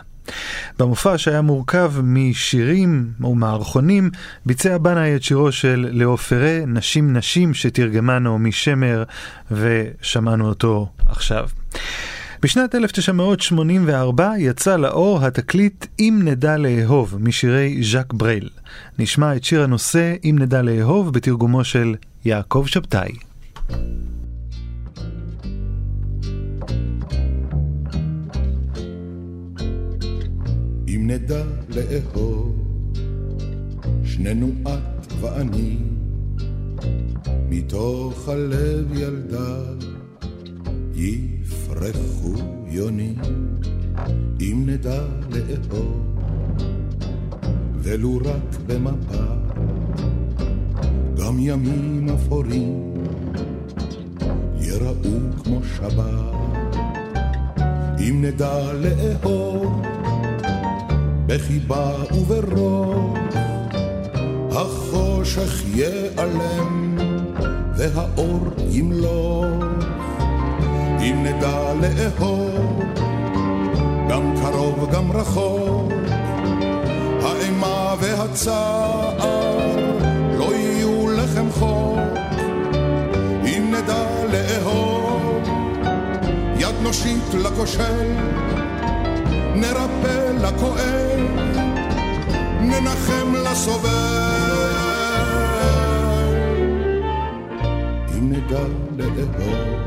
במופע 0.79 1.17
שהיה 1.17 1.41
מורכב 1.41 1.93
משירים 2.03 3.11
ומערכונים, 3.21 4.09
ביצע 4.45 4.77
בנאי 4.77 5.15
את 5.15 5.23
שירו 5.23 5.51
של 5.51 5.89
לאופרה, 5.91 6.59
נשים 6.67 7.17
נשים, 7.17 7.53
שתרגמה 7.53 8.19
נעמי 8.19 8.51
שמר, 8.51 9.03
ושמענו 9.51 10.47
אותו 10.47 10.89
עכשיו. 11.05 11.47
בשנת 12.41 12.75
1984 12.75 14.31
יצא 14.37 14.77
לאור 14.77 15.25
התקליט 15.25 15.85
"אם 15.99 16.21
נדע 16.23 16.57
לאהוב" 16.57 17.15
משירי 17.19 17.83
ז'אק 17.83 18.13
ברייל. 18.13 18.49
נשמע 18.99 19.35
את 19.35 19.43
שיר 19.43 19.63
הנושא 19.63 20.15
"אם 20.23 20.35
נדע 20.39 20.61
לאהוב" 20.61 21.13
בתרגומו 21.13 21.63
של 21.63 21.95
יעקב 22.25 22.63
שבתאי. 22.67 23.11
אם 30.87 31.07
נדע 31.07 31.43
לאהוב, 31.69 32.55
שנינו 34.03 34.51
את 34.63 35.13
ואני, 35.21 35.77
מתוך 37.49 38.29
הלב 38.29 38.93
ילדה 38.93 39.57
יפרחו 40.93 42.33
יונים, 42.67 43.15
אם 44.41 44.63
נדע 44.65 45.03
לאהוב, 45.29 46.15
ולו 47.75 48.17
רק 48.17 48.59
במפה, 48.67 49.25
גם 51.17 51.39
ימים 51.39 52.09
אפורים 52.09 52.93
יראו 54.59 55.19
כמו 55.43 55.61
שבת, 55.63 56.77
אם 57.99 58.25
נדע 58.25 58.73
לאהוב 58.73 59.96
בחיבה 61.27 61.91
וברוך, 62.11 63.17
החושך 64.51 65.63
ייעלם 65.75 66.97
והאור 67.75 68.39
ימלוך. 68.69 69.63
אם 70.99 71.23
נדע 71.23 71.73
לאהוב, 71.81 72.83
גם 74.09 74.33
קרוב 74.41 74.89
גם 74.91 75.11
רחוק, 75.11 75.93
האימה 77.21 77.95
והצער 77.99 79.17
לא 80.37 80.55
יהיו 80.55 81.07
לחם 81.09 81.51
חוק. 81.51 81.97
אם 83.43 83.73
נדע 83.73 84.05
לאהוב, 84.31 85.47
יד 86.59 86.75
נושיט 86.81 87.33
לכושל, 87.33 88.13
נרפא 89.55 90.31
לכואב, 90.41 91.06
ננחם 92.79 93.33
לסובל. 93.35 93.89
אם 98.17 98.31
נדע 98.31 98.63
לאהוב, 98.97 99.79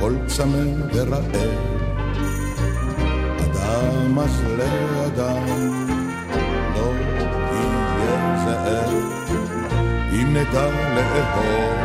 כל 0.00 0.14
צמא 0.26 0.58
ורעב, 0.94 1.36
אדם 3.38 4.18
אז 4.18 4.42
לאדם 4.58 5.46
לא 6.74 6.92
יהיה 7.52 8.44
זאב. 8.44 9.12
אם 10.12 10.36
נדע 10.36 10.68
לאהוב, 10.94 11.78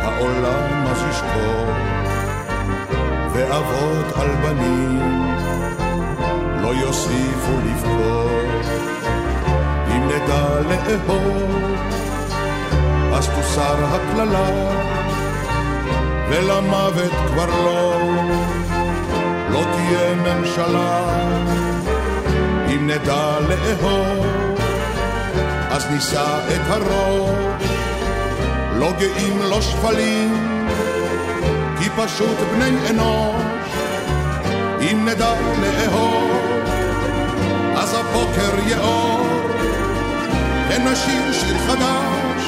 העולם 0.00 0.86
אז 0.86 1.02
ישקור, 1.10 1.66
ואבות 3.32 4.16
על 4.16 4.28
בנים 4.42 5.18
לא 6.68 6.74
יוסיפו 6.74 7.52
לבכור. 7.64 8.30
אם 9.90 10.08
נדע 10.08 10.60
לאהוב, 10.68 11.76
אז 13.14 13.28
תוסר 13.28 13.76
הקללה, 13.84 14.48
ולמוות 16.28 17.12
כבר 17.26 17.46
לא, 17.46 18.00
לא 19.50 19.64
תהיה 19.72 20.14
ממשלה. 20.14 21.04
אם 22.68 22.90
נדע 22.90 23.38
לאהוב, 23.48 24.26
אז 25.70 25.86
נישא 25.90 26.38
את 26.48 26.60
הראש, 26.66 27.64
לא 28.74 28.92
גאים, 28.98 29.38
לא 29.50 29.60
שפלים, 29.60 30.66
כי 31.78 31.88
פשוט 31.96 32.38
בני 32.52 32.90
אנוש. 32.90 33.42
אם 34.80 35.08
נדע 35.08 35.32
לאהוב, 35.62 36.47
אז 37.88 37.94
הבוקר 37.94 38.68
יאור, 38.68 39.26
ונשיר 40.68 41.32
שיר 41.32 41.58
חדש, 41.58 42.42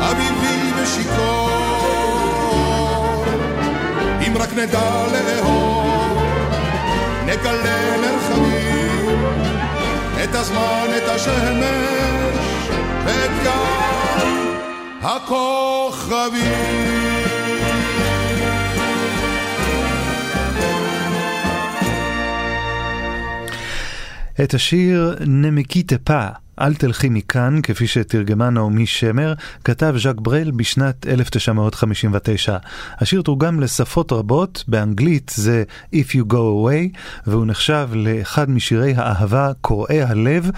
אביבי 0.00 0.72
ושיכור. 0.82 1.50
אם 4.26 4.36
רק 4.36 4.52
נדע 4.52 5.06
לאהוב, 5.12 6.22
נגלה 7.26 7.96
מרחבים, 7.96 9.18
את 10.24 10.34
הזמן, 10.34 10.88
את 10.96 11.08
השמש, 11.08 12.68
ואת 13.04 13.30
גל 13.44 14.26
הכוכבים. 15.02 16.46
את 24.44 24.54
השיר 24.54 25.16
נמקיטה 25.26 25.98
פא, 25.98 26.28
אל 26.60 26.74
תלכי 26.74 27.08
מכאן, 27.08 27.60
כפי 27.62 27.86
שתרגמה 27.86 28.50
נעמי 28.50 28.86
שמר, 28.86 29.34
כתב 29.64 29.94
ז'אק 29.98 30.20
ברל 30.20 30.50
בשנת 30.50 31.06
1959. 31.06 32.56
השיר 32.98 33.22
תורגם 33.22 33.60
לשפות 33.60 34.12
רבות, 34.12 34.64
באנגלית 34.68 35.32
זה 35.34 35.64
If 35.94 36.08
You 36.12 36.32
Go 36.32 36.34
Away, 36.34 36.98
והוא 37.26 37.46
נחשב 37.46 37.88
לאחד 37.92 38.50
משירי 38.50 38.94
האהבה 38.96 39.52
קורעי 39.60 40.02
הלב, 40.02 40.50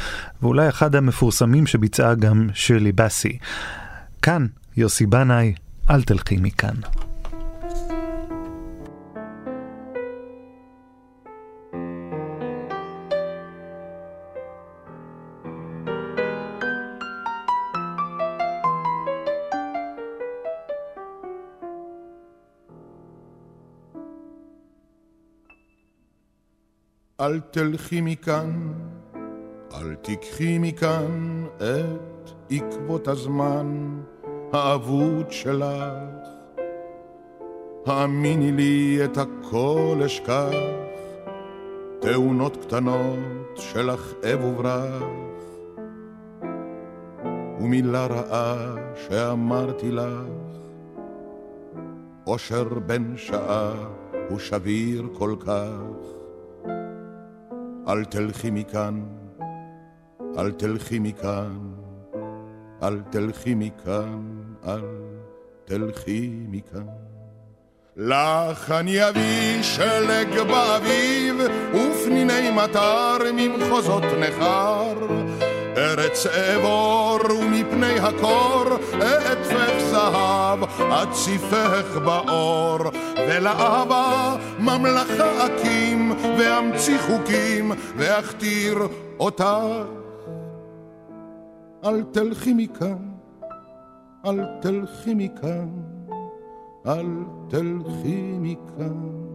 ואולי 0.43 0.69
אחד 0.69 0.95
המפורסמים 0.95 1.67
שביצעה 1.67 2.15
גם 2.15 2.49
שירלי 2.55 2.93
בסי. 2.93 3.39
כאן, 4.23 4.47
יוסי 4.77 5.07
בנאי, 5.07 5.55
אל 5.91 6.03
תלכי 6.03 6.37
מכאן. 6.37 6.75
אל 27.21 27.41
תלכי 27.41 28.01
מכאן, 28.01 28.73
אל 29.75 29.95
תיקחי 29.95 30.59
מכאן 30.59 31.45
את 31.57 32.31
עקבות 32.51 33.09
הזמן 33.09 34.01
האבוד 34.53 35.33
שלך. 35.33 36.29
האמיני 37.87 38.53
לי 38.53 38.99
את 39.05 39.19
הכל 39.19 40.01
אשכח, 40.07 40.53
תאונות 42.01 42.57
קטנות 42.57 43.19
של 43.57 43.91
אכאב 43.91 44.45
וברח, 44.45 45.03
ומילה 47.61 48.07
רעה 48.07 48.75
שאמרתי 48.95 49.91
לך, 49.91 50.59
אושר 52.27 52.69
בן 52.87 53.17
שעה 53.17 53.73
הוא 54.29 54.39
שביר 54.39 55.09
כל 55.13 55.35
כך. 55.41 56.18
אל 57.89 58.05
תלכי 58.05 58.51
מכאן, 58.51 59.03
אל 60.39 60.51
תלכי 60.51 60.99
מכאן, 60.99 61.59
אל 62.83 63.01
תלכי 63.11 63.55
מכאן, 63.55 64.23
אל 64.67 64.81
תלכי 65.65 66.31
מכאן. 66.49 66.87
לך 67.97 68.71
אני 68.71 69.09
אביא 69.09 69.63
שלג 69.63 70.41
באביב, 70.49 71.37
ופניני 71.75 72.51
מטר 72.51 73.19
ממחוזות 73.35 74.05
נכר. 74.05 74.95
ארץ 75.77 76.27
אבור 76.27 77.19
ומפני 77.41 77.99
הקור, 78.01 78.65
אתפך 78.97 79.68
זהב, 80.13 80.59
אציפך 80.81 81.99
באור, 82.05 82.79
ולאהבה 83.29 84.37
ממלכה 84.61 85.47
אקים, 85.47 86.13
ואמציא 86.39 86.99
חוקים, 86.99 87.73
ואכתיר 87.97 88.79
אותך. 89.21 89.45
אל 91.85 92.03
תלכי 92.03 92.55
מכאן, 92.55 93.09
אל 94.27 94.45
תלכי 94.61 95.15
מכאן, 95.15 95.69
אל 96.87 97.07
תלכי 97.49 98.37
מכאן. 98.39 99.29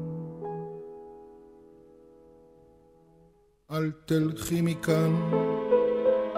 אל 3.72 3.92
תלכי 4.06 4.62
מכאן, 4.62 5.16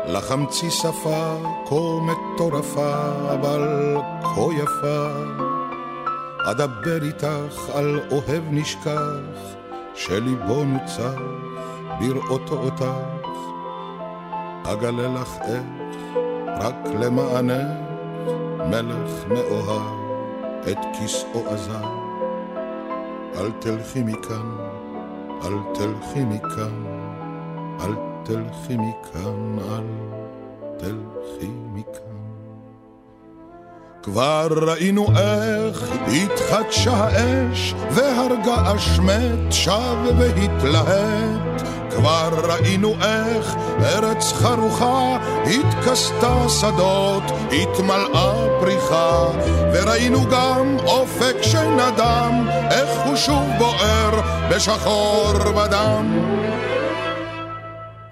לך 0.07 0.31
אמציא 0.31 0.69
שפה 0.69 1.35
כה 1.65 1.75
מטורפה, 2.01 2.93
אבל 3.33 3.95
כה 4.23 4.41
יפה. 4.53 5.07
אדבר 6.51 7.03
איתך 7.03 7.69
על 7.75 7.99
אוהב 8.11 8.43
נשכח, 8.51 9.19
שליבו 9.95 10.63
נוצח 10.63 11.19
בראותו 11.99 12.55
אותך. 12.55 12.85
אגלה 14.63 15.07
לך 15.07 15.37
איך, 15.41 15.63
רק 16.47 16.75
למענך, 16.99 17.67
מלך 18.69 19.25
מאוהב 19.27 19.93
את 20.71 20.77
כיסאו 20.99 21.49
עזב. 21.49 21.85
אל 23.37 23.51
תלכי 23.59 24.03
מכאן, 24.03 24.57
אל 25.43 25.57
תלכי 25.73 26.23
מכאן. 26.25 26.85
אל 27.79 27.93
תלכי 27.95 28.14
מכאן, 28.69 29.59
אל 29.59 29.83
תלכי 30.77 31.51
מכאן. 31.73 32.15
כבר 34.03 34.47
ראינו 34.51 35.07
איך 35.17 35.89
התחדשה 36.07 36.93
האש 36.93 37.73
והרגה 37.91 38.75
אשמת 38.75 39.51
שב 39.51 39.97
והתלהט. 40.17 41.61
כבר 41.89 42.29
ראינו 42.43 42.93
איך 43.01 43.55
ארץ 43.79 44.33
חרוכה 44.33 45.17
התכסתה 45.45 46.49
שדות, 46.49 47.23
התמלאה 47.51 48.59
פריחה. 48.59 49.25
וראינו 49.73 50.19
גם 50.31 50.77
אופק 50.85 51.35
שנדם, 51.41 52.47
איך 52.71 52.89
הוא 53.05 53.15
שוב 53.15 53.43
בוער 53.57 54.21
בשחור 54.49 55.33
בדם 55.33 56.35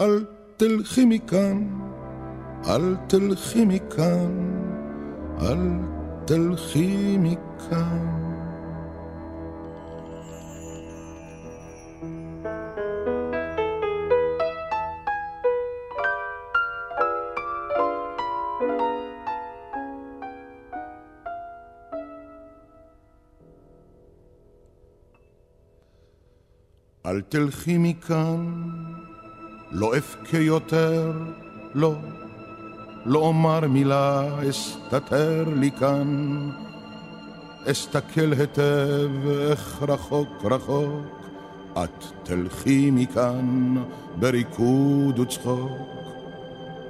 אל 0.01 0.25
תלכי 0.57 1.05
מכאן, 1.05 1.67
אל 2.67 2.95
תלכי 3.07 3.65
מכאן, 3.65 4.31
אל 5.41 5.59
תלכי 6.25 7.17
מכאן. 7.19 8.23
אל 27.05 27.21
תלכי 27.21 27.77
מכאן, 27.77 28.92
לא 29.73 29.91
אבכה 29.97 30.37
יותר, 30.37 31.11
לא, 31.73 31.95
לא 33.05 33.19
אומר 33.19 33.67
מילה, 33.67 34.29
אסתתר 34.49 35.45
לי 35.55 35.71
כאן, 35.71 36.49
אסתכל 37.71 38.33
היטב 38.33 39.09
איך 39.49 39.83
רחוק 39.87 40.29
רחוק, 40.43 41.29
את 41.73 42.03
תלכי 42.23 42.91
מכאן 42.91 43.75
בריקוד 44.19 45.19
וצחוק, 45.19 45.71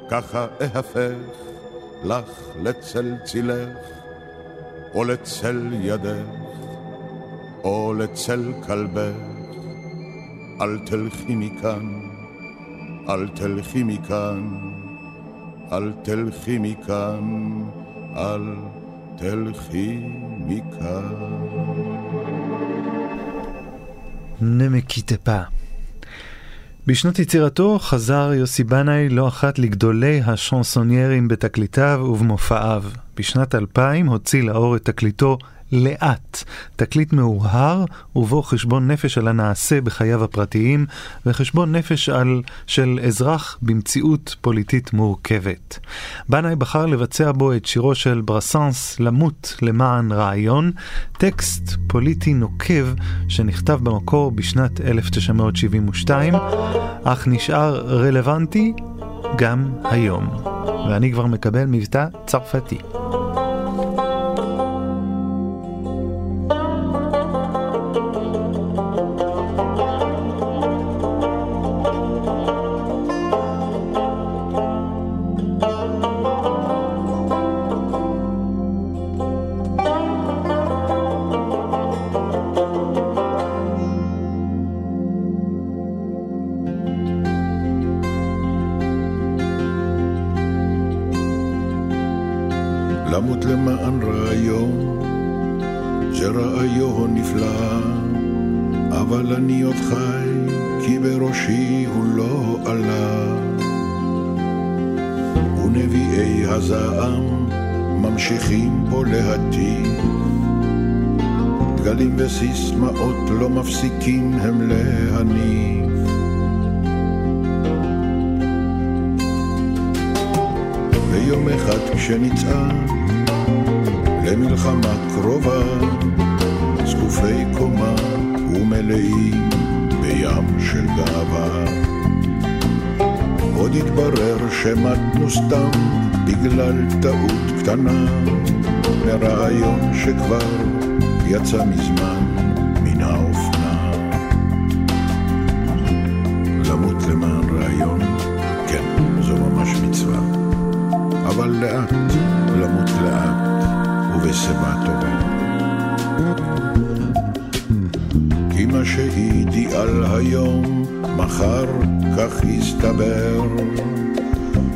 ככה 0.09 0.47
אהפך 0.61 1.15
לך 2.03 2.49
לצל 2.63 3.15
צילך, 3.23 3.77
או 4.93 5.03
לצל 5.03 5.69
ידך, 5.81 6.27
או 7.63 7.93
לצל 7.97 8.53
כלבך, 8.67 9.15
אל 10.61 10.79
תלכי 10.85 11.35
מכאן. 11.35 12.02
אל 13.09 13.27
תלכי 13.27 13.83
מכאן, 13.83 14.49
אל 15.71 15.91
תלכי 16.03 16.57
מכאן, 16.57 17.63
אל 18.15 18.55
תלכי 19.17 19.99
מכאן. 20.39 21.13
נמקיטפה. 24.41 25.39
בשנות 26.87 27.19
יצירתו 27.19 27.79
חזר 27.79 28.31
יוסי 28.33 28.63
בנאי 28.63 29.09
לא 29.09 29.27
אחת 29.27 29.59
לגדולי 29.59 30.21
השנסוניירים 30.21 31.27
בתקליטיו 31.27 31.99
ובמופעיו. 32.09 32.83
בשנת 33.17 33.55
2000 33.55 34.07
הוציא 34.07 34.43
לאור 34.43 34.75
את 34.75 34.85
תקליטו 34.85 35.37
לאט, 35.73 36.43
תקליט 36.75 37.13
מאוהר 37.13 37.85
ובו 38.15 38.43
חשבון 38.43 38.91
נפש 38.91 39.17
על 39.17 39.27
הנעשה 39.27 39.81
בחייו 39.81 40.23
הפרטיים 40.23 40.85
וחשבון 41.25 41.75
נפש 41.75 42.09
על 42.09 42.41
של 42.67 42.99
אזרח 43.07 43.57
במציאות 43.61 44.35
פוליטית 44.41 44.93
מורכבת. 44.93 45.79
בנאי 46.29 46.55
בחר 46.55 46.85
לבצע 46.85 47.31
בו 47.31 47.53
את 47.53 47.65
שירו 47.65 47.95
של 47.95 48.21
ברסנס 48.21 48.99
למות 48.99 49.55
למען 49.61 50.11
רעיון, 50.11 50.71
טקסט 51.17 51.75
פוליטי 51.87 52.33
נוקב 52.33 52.87
שנכתב 53.27 53.79
במקור 53.83 54.31
בשנת 54.31 54.81
1972, 54.81 56.33
אך 57.03 57.27
נשאר 57.27 57.75
רלוונטי 57.75 58.73
גם 59.35 59.71
היום. 59.83 60.27
ואני 60.89 61.11
כבר 61.11 61.25
מקבל 61.25 61.65
מבטא 61.65 62.07
צרפתי. 62.25 62.77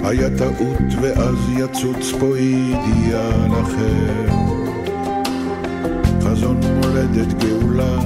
היה 0.04 0.30
טעות 0.38 0.94
ואז 1.02 1.36
יצוץ 1.50 2.12
פה 2.20 2.36
אידיאל 2.36 3.52
אחר. 3.62 4.26
חזון 6.22 6.58
מולדת 6.76 7.44
גאולה, 7.44 8.00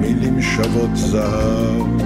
מילים 0.00 0.42
שוות 0.42 0.90
זהב, 0.94 2.02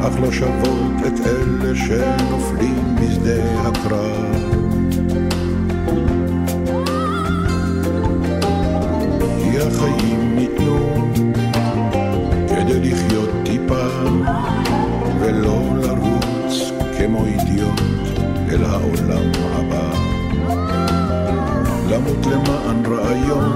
אך 0.00 0.20
לא 0.20 0.32
שוות 0.32 0.92
את 1.06 1.26
אלה 1.26 1.74
שנופלים 1.74 2.96
בשדה 3.00 3.60
הקרב. 3.60 4.46
החיים 9.66 10.25
אל 18.50 18.64
העולם 18.64 19.30
הבא. 19.54 19.90
למות 21.90 22.26
למען 22.26 22.86
רעיון 22.86 23.52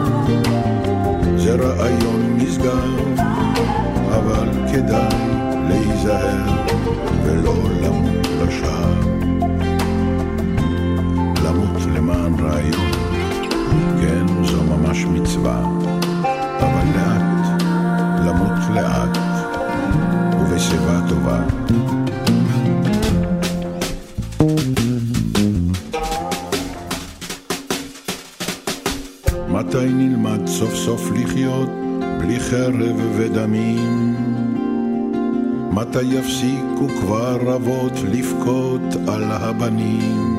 זה 1.37 1.55
רעיון 1.55 2.37
נשגב, 2.37 3.21
אבל 4.09 4.49
כדאי 4.73 5.17
להיזהר 5.69 6.65
ולא 7.25 7.55
למות 7.83 8.27
לשווא. 8.43 8.81
למות 11.45 11.83
למען 11.95 12.35
רעיון, 12.35 12.91
כן, 14.01 14.45
זו 14.45 14.63
ממש 14.65 15.05
מצווה, 15.05 15.63
אבל 16.61 16.87
לאט, 16.97 17.63
למות 18.27 18.59
לאט, 18.75 19.19
ובשיבה 20.41 21.01
טובה. 21.09 21.41
סוף 30.91 31.11
לחיות 31.11 31.69
בלי 32.19 32.41
חרב 32.41 32.97
ודמים? 33.17 34.15
מתי 35.73 36.03
יפסיקו 36.03 36.89
כבר 37.01 37.55
אבות 37.55 37.93
לבכות 38.13 39.09
על 39.09 39.25
הבנים? 39.25 40.37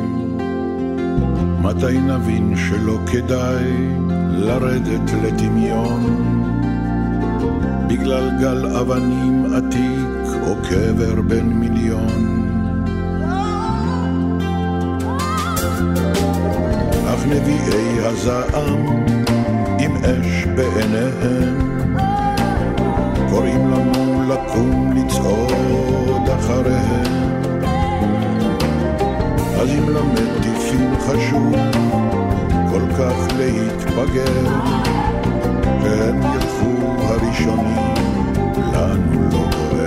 מתי 1.61 1.99
נבין 1.99 2.53
שלא 2.55 2.97
כדאי 3.11 3.71
לרדת 4.31 5.11
לדמיון 5.23 6.03
בגלל 7.89 8.29
גל 8.39 8.65
אבנים 8.65 9.45
עתיק 9.53 10.41
או 10.47 10.55
קבר 10.69 11.21
בן 11.21 11.45
מיליון? 11.45 12.41
אך 17.07 17.25
נביאי 17.25 17.99
הזעם 17.99 18.85
עם 19.83 19.95
אש 19.95 20.40
בעיניהם. 20.55 21.71
קוראים 23.29 23.71
לנו 23.71 24.23
לקום 24.29 24.93
לצעוד 24.95 26.29
אחריהם. 26.29 27.31
אז 29.61 29.69
אם 29.69 29.89
למטיפים 29.89 30.93
חשוב 30.99 31.55
כל 32.71 32.81
כך 32.97 33.27
להתבגר 33.37 34.45
והם 35.83 36.21
ילכו 36.21 37.03
הראשונים 37.03 37.93
לנו 38.73 39.29
לא 39.31 39.49
בוער 39.51 39.80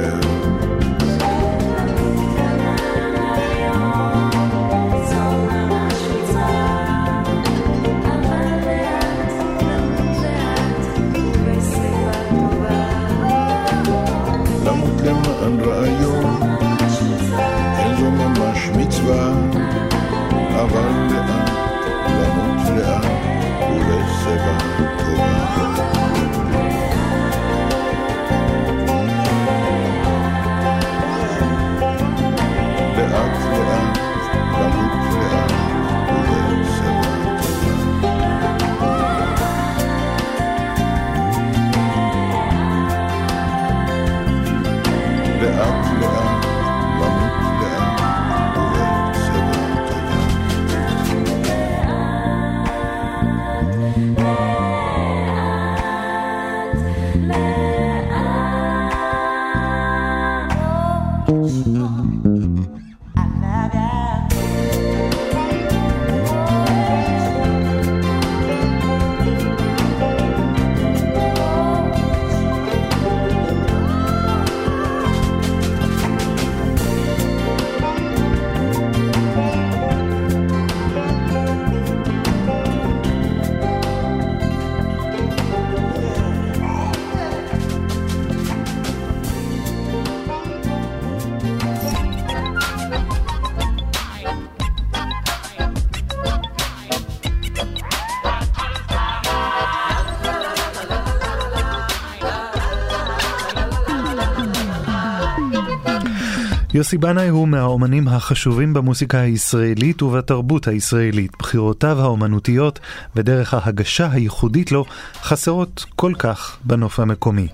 יוסי 106.75 106.99
בנאי 106.99 107.29
הוא 107.29 107.49
מהאומנים 107.49 108.09
החשובים 108.09 108.75
במוסיקה 108.75 109.21
הישראלית 109.21 110.03
ובתרבות 110.03 110.69
הישראלית. 110.69 111.31
בחירותיו 111.39 112.01
האומנותיות 112.01 112.81
ודרך 113.17 113.55
ההגשה 113.55 114.09
הייחודית 114.13 114.73
לו 114.73 114.85
חסרות 115.23 115.85
כל 115.97 116.13
כך 116.19 116.59
בנוף 116.65 117.01
המקומי. 117.01 117.49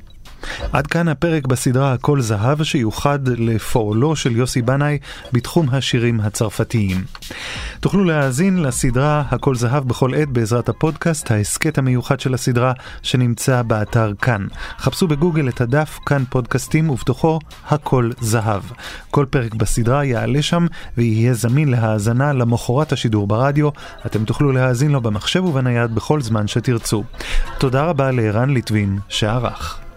עד 0.73 0.87
כאן 0.87 1.09
הפרק 1.09 1.47
בסדרה 1.47 1.93
הכל 1.93 2.21
זהב 2.21 2.63
שיוחד 2.63 3.29
לפועלו 3.29 4.17
של 4.17 4.37
יוסי 4.37 4.63
בנאי 4.63 4.99
בתחום 5.33 5.69
השירים 5.69 6.21
הצרפתיים. 6.21 7.05
תוכלו 7.81 8.05
להאזין 8.05 8.63
לסדרה 8.63 9.23
הכל 9.31 9.55
זהב 9.55 9.89
בכל 9.89 10.15
עת 10.15 10.29
בעזרת 10.29 10.69
הפודקאסט, 10.69 11.31
ההסכת 11.31 11.79
המיוחד 11.79 12.21
של 12.21 12.35
הסדרה 12.35 12.73
שנמצא 13.03 13.63
באתר 13.63 14.13
כאן. 14.23 14.47
חפשו 14.79 15.09
בגוגל 15.09 15.49
את 15.49 15.61
הדף 15.61 15.99
כאן 16.07 16.25
פודקאסטים 16.31 16.91
ובתוכו 16.91 17.39
הכל 17.69 18.11
זהב. 18.21 18.63
כל 19.11 19.27
פרק 19.31 19.55
בסדרה 19.55 20.05
יעלה 20.05 20.43
שם 20.43 20.67
ויהיה 20.97 21.35
זמין 21.35 21.69
להאזנה 21.69 22.33
למחרת 22.33 22.93
השידור 22.93 23.27
ברדיו. 23.27 23.69
אתם 24.07 24.25
תוכלו 24.25 24.53
להאזין 24.53 24.91
לו 24.91 25.01
במחשב 25.01 25.45
ובנייד 25.45 25.95
בכל 25.95 26.21
זמן 26.21 26.47
שתרצו. 26.47 27.05
תודה 27.59 27.85
רבה 27.85 28.11
לערן 28.11 28.51
ליטבין 28.51 28.99
שערך. 29.09 29.90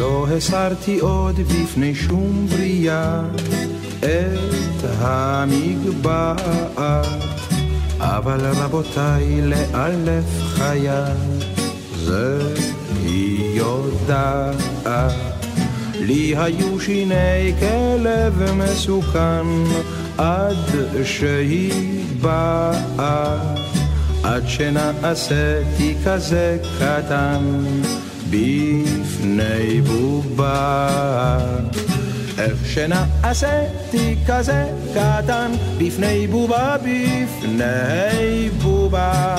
לא 0.00 0.26
הסרתי 0.36 0.98
עוד 0.98 1.36
בפני 1.36 1.94
שום 1.94 2.46
בריאה 2.46 3.22
את 4.00 4.84
המגבעת, 4.98 6.40
אבל 7.98 8.40
רבותיי, 8.40 9.40
לאלף 9.42 10.24
חיה 10.54 11.04
זה 11.96 12.54
היא 13.02 13.60
יודעת. 13.60 14.56
לי 16.00 16.36
היו 16.36 16.80
שיני 16.80 17.52
כלב 17.60 18.52
מסוכן, 18.54 19.46
עד 20.18 20.56
שהיא 21.04 22.04
באה, 22.20 23.36
עד 24.22 24.42
שנעשיתי 24.46 25.94
כזה 26.04 26.58
קטן 26.78 27.64
בפני 28.30 29.80
בובה. 29.80 30.88
איך 32.40 32.66
שנעשיתי 32.66 34.16
כזה 34.26 34.64
קטן 34.94 35.52
בפני 35.78 36.26
בובה, 36.26 36.76
בפני 36.78 38.48
בובה. 38.62 39.36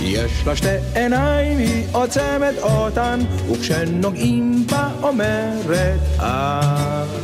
יש 0.00 0.32
לה 0.46 0.56
שתי 0.56 0.68
עיניים, 0.94 1.58
היא 1.58 1.84
עוצמת 1.92 2.54
אותן, 2.62 3.20
וכשנוגעים 3.50 4.66
בה 4.70 4.88
אומרת 5.02 6.00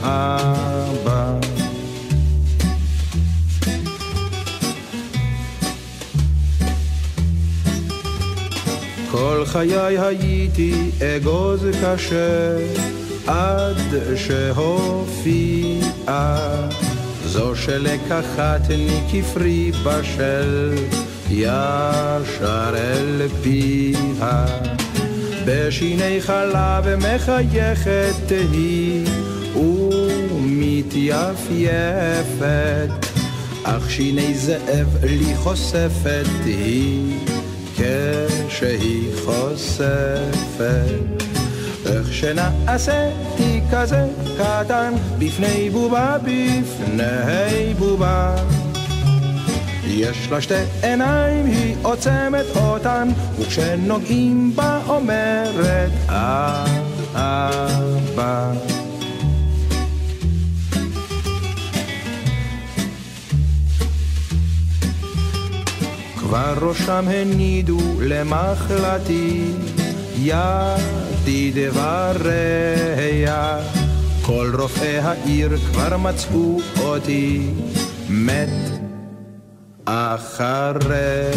אבא. 0.03 0.45
כל 9.11 9.43
חיי 9.47 9.99
הייתי 9.99 10.91
אגוז 11.03 11.67
קשה, 11.83 12.59
עד 13.27 13.77
שהופיעה 14.17 15.19
זו 17.25 17.57
שלקחתני 17.57 19.01
כפרי 19.13 19.73
בשל. 19.85 20.75
ישר 21.31 22.75
אל 22.75 23.29
פיה. 23.43 24.47
בשיני 25.47 26.21
חלב 26.21 26.97
מחייכת 26.97 28.33
היא 28.53 29.07
ומתייפייפת, 29.57 31.29
אך 33.63 33.91
שיני 33.91 34.35
זאב 34.35 35.05
לי 35.05 35.37
חושפת 35.37 36.27
היא 36.45 37.19
כשהיא 37.77 39.11
חושפת. 39.25 41.24
איך 41.95 42.13
שנעשיתי 42.13 43.61
כזה 43.73 44.07
קטן 44.39 44.95
בפני 45.19 45.71
בובה, 45.71 46.17
בפני 46.23 47.75
בובה. 47.79 48.37
יש 49.87 50.29
לה 50.31 50.41
שתי 50.41 50.55
עיניים, 50.83 51.47
היא 51.47 51.77
עוצמת 51.83 52.45
אותן, 52.57 53.09
וכשנוגעים 53.39 54.53
בה 54.55 54.81
אומרת 54.89 55.91
אבא. 57.15 58.53
כבר 66.17 66.55
ראשם 66.61 67.05
הנידו 67.09 67.81
למחלתי, 68.01 69.45
ידי 71.27 71.69
דבריה. 71.71 73.59
כל 74.23 74.53
רופאי 74.59 74.99
העיר 74.99 75.57
כבר 75.73 75.97
מצאו 75.97 76.61
אותי 76.81 77.51
מת 78.09 78.49
אחריה. 79.85 81.35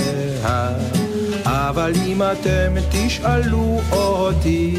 אבל 1.44 1.94
אם 2.06 2.22
אתם 2.22 2.74
תשאלו 2.92 3.80
אותי, 3.92 4.76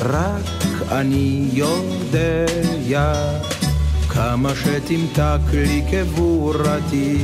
רק 0.00 0.50
אני 0.90 1.48
יודע 1.52 2.46
כמה 4.08 4.52
שתמתק 4.54 5.40
לי 5.52 5.82
קבורתי 5.90 7.18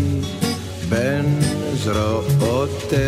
בין 0.88 1.40
זרועותיה. 1.74 3.00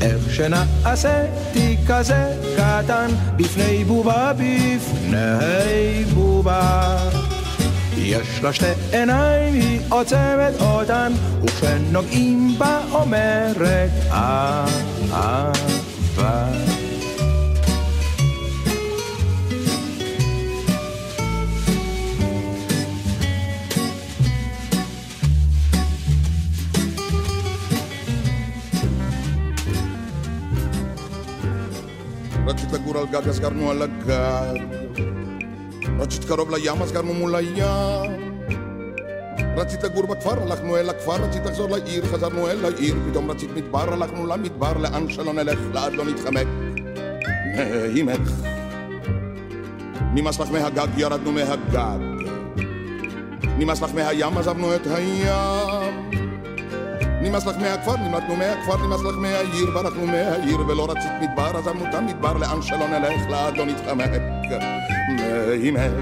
איך 0.00 0.34
שנעשיתי 0.34 1.76
כזה 1.86 2.34
קטן 2.56 3.08
בפני 3.36 3.84
בובה, 3.84 4.32
בפני 4.32 6.04
בובה. 6.14 6.98
יש 7.96 8.42
לה 8.42 8.52
שתי 8.52 8.66
עיניים, 8.92 9.54
היא 9.54 9.80
עוצמת 9.88 10.60
אותן, 10.60 11.12
וכשנוגעים 11.42 12.54
בה 12.58 12.80
אומרת 12.92 13.90
אהבה. 14.10 15.52
רצית 32.48 32.72
לגור 32.72 32.98
על 32.98 33.06
גג, 33.06 33.28
אז 33.28 33.40
גרנו 33.40 33.70
על 33.70 33.82
הגג. 33.82 34.62
רצית 35.98 36.24
קרוב 36.24 36.50
לים, 36.50 36.82
אז 36.82 36.92
גרנו 36.92 37.14
מול 37.14 37.34
הים. 37.34 38.38
רצית 39.56 39.84
לגור 39.84 40.06
בכפר, 40.06 40.42
הלכנו 40.42 40.76
אל 40.76 40.90
הכפר, 40.90 41.12
רצית 41.12 41.46
לחזור 41.46 41.70
לעיר, 41.70 42.06
חזרנו 42.06 42.48
אל 42.48 42.64
העיר, 42.64 42.96
פתאום 43.10 43.30
רצית 43.30 43.50
מדבר, 43.56 43.92
הלכנו 43.92 44.26
למדבר, 44.26 44.78
לאן 44.78 45.08
שלא 45.08 45.32
נלך, 45.32 45.58
לעד 45.74 45.92
לא 45.92 46.04
נתחמק. 46.04 46.46
נעימך. 47.56 48.30
נמאס 50.14 50.40
לך 50.40 50.50
מהגג, 50.50 50.88
ירדנו 50.96 51.32
מהגג. 51.32 51.98
נמאס 53.58 53.82
לך 53.82 53.94
מהים, 53.94 54.38
עזבנו 54.38 54.74
את 54.74 54.86
הים. 54.86 56.07
נמאס 57.28 57.46
לך 57.46 57.56
מהכפר, 57.56 57.96
נמלטנו 57.96 58.36
מהכפר, 58.36 58.76
נמאס 58.76 59.00
לך 59.00 59.14
מהעיר, 59.16 59.70
ברחנו 59.74 60.06
מהעיר, 60.06 60.58
ולא 60.68 60.86
רצית 60.90 61.10
מדבר, 61.20 61.56
עזבנו 61.56 61.84
את 61.88 61.94
המדבר, 61.94 62.32
לאן 62.32 62.62
שלא 62.62 62.88
נלך, 62.88 63.30
לעד 63.30 63.56
לא 63.56 63.66
נתחמק. 63.66 64.10
מעמך. 65.72 65.92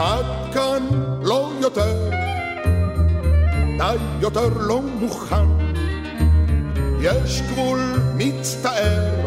עד 0.00 0.24
כאן 0.52 0.88
לא 1.22 1.50
יותר, 1.60 2.10
די 3.78 3.96
יותר 4.20 4.48
לא 4.56 4.80
מוכן. 4.82 5.46
יש 7.00 7.42
גבול 7.42 8.00
מצטער, 8.14 9.26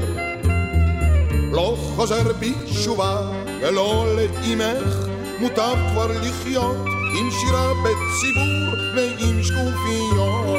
לא 1.52 1.78
חוזר 1.96 2.34
בתשובה, 2.40 3.32
ולא 3.62 4.06
לאימך 4.16 5.08
מוטב 5.40 5.76
כבר 5.92 6.08
לחיות 6.08 6.97
עם 7.20 7.32
שירה 7.32 7.74
בציבור 7.74 8.76
ועם 8.96 9.44
שקופיות. 9.44 10.58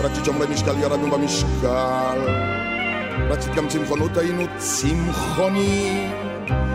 רצית 0.00 0.24
שומרי 0.24 0.46
משקל, 0.46 0.78
ירדנו 0.78 1.10
במשקל. 1.10 2.18
רצית 3.30 3.54
גם 3.54 3.68
צמחונות, 3.68 4.16
היינו 4.16 4.44
צמחונים. 4.56 6.10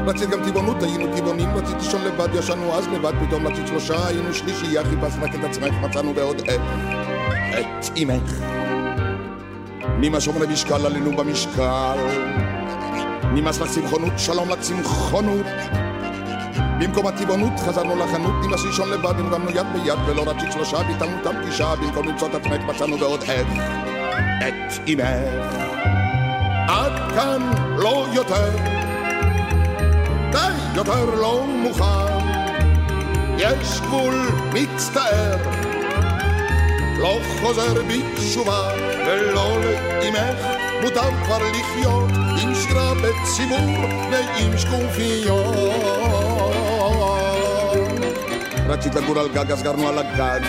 רצית 0.08 0.30
גם 0.30 0.44
טבעונות, 0.46 0.84
היינו 0.84 1.18
טבעונים. 1.18 1.50
רצית 1.50 1.76
לישון 1.80 2.02
לבד, 2.02 2.30
ישנו 2.34 2.74
אז 2.74 2.88
לבד, 2.88 3.14
פתאום 3.28 3.48
רצית 3.48 3.68
שלושה, 3.68 4.08
היינו 4.08 4.34
שלישייה, 4.34 4.84
חיפשת 4.84 5.18
רק 5.22 5.36
את 5.36 5.44
עצמך, 5.44 5.74
מצאנו 5.82 6.16
ועוד 6.16 6.40
את, 6.40 6.62
את 7.60 7.90
אימך. 7.96 8.42
נמאס 10.00 10.24
שומרי 10.24 10.48
משקל, 10.48 10.86
עלינו 10.86 11.18
במשקל. 11.18 11.98
נמאס 13.34 13.60
צמחונות, 13.62 14.14
שלום 14.18 14.50
לצמחונות. 14.50 15.85
במקום 16.80 17.08
הטבעונות 17.08 17.60
חזרנו 17.60 17.96
לחנות, 17.96 18.34
נמאס 18.44 18.66
לישון 18.66 18.90
לבד, 18.90 19.14
נרדמנו 19.18 19.50
יד 19.50 19.66
ביד, 19.74 20.00
ולא 20.08 20.24
רצית 20.28 20.52
שלושה, 20.52 20.84
ביטלנו 20.84 21.18
את 21.22 21.26
הפגישה, 21.26 21.76
במקום 21.76 22.08
למצוא 22.08 22.28
את 22.28 22.36
עצמך 22.36 22.62
מצאנו 22.68 23.00
ועוד 23.00 23.24
את, 23.24 23.46
את 24.48 24.88
אימך. 24.88 25.56
עד 26.68 27.12
כאן 27.16 27.52
לא 27.78 28.06
יותר, 28.14 28.50
די 30.32 30.76
יותר 30.76 31.16
לא 31.16 31.46
מוכן, 31.48 32.28
יש 33.38 33.82
גבול 33.82 34.16
מצטער, 34.54 35.38
לא 36.98 37.20
חוזר 37.42 37.74
בתשובה, 37.88 38.70
ולא 39.08 39.60
לאימך 39.64 40.55
מוטב 40.86 41.12
כבר 41.24 41.38
לחיות 41.38 42.10
עם 42.42 42.56
שירה 42.56 42.94
בציבור 42.94 43.86
ועם 44.12 44.58
שקופיות. 44.58 45.46
רצית 48.68 48.96
לגור 48.96 49.20
על 49.20 49.28
גג 49.28 49.52
אז 49.52 49.64
גרנו 49.64 49.88
על 49.88 49.98
הגג, 50.00 50.40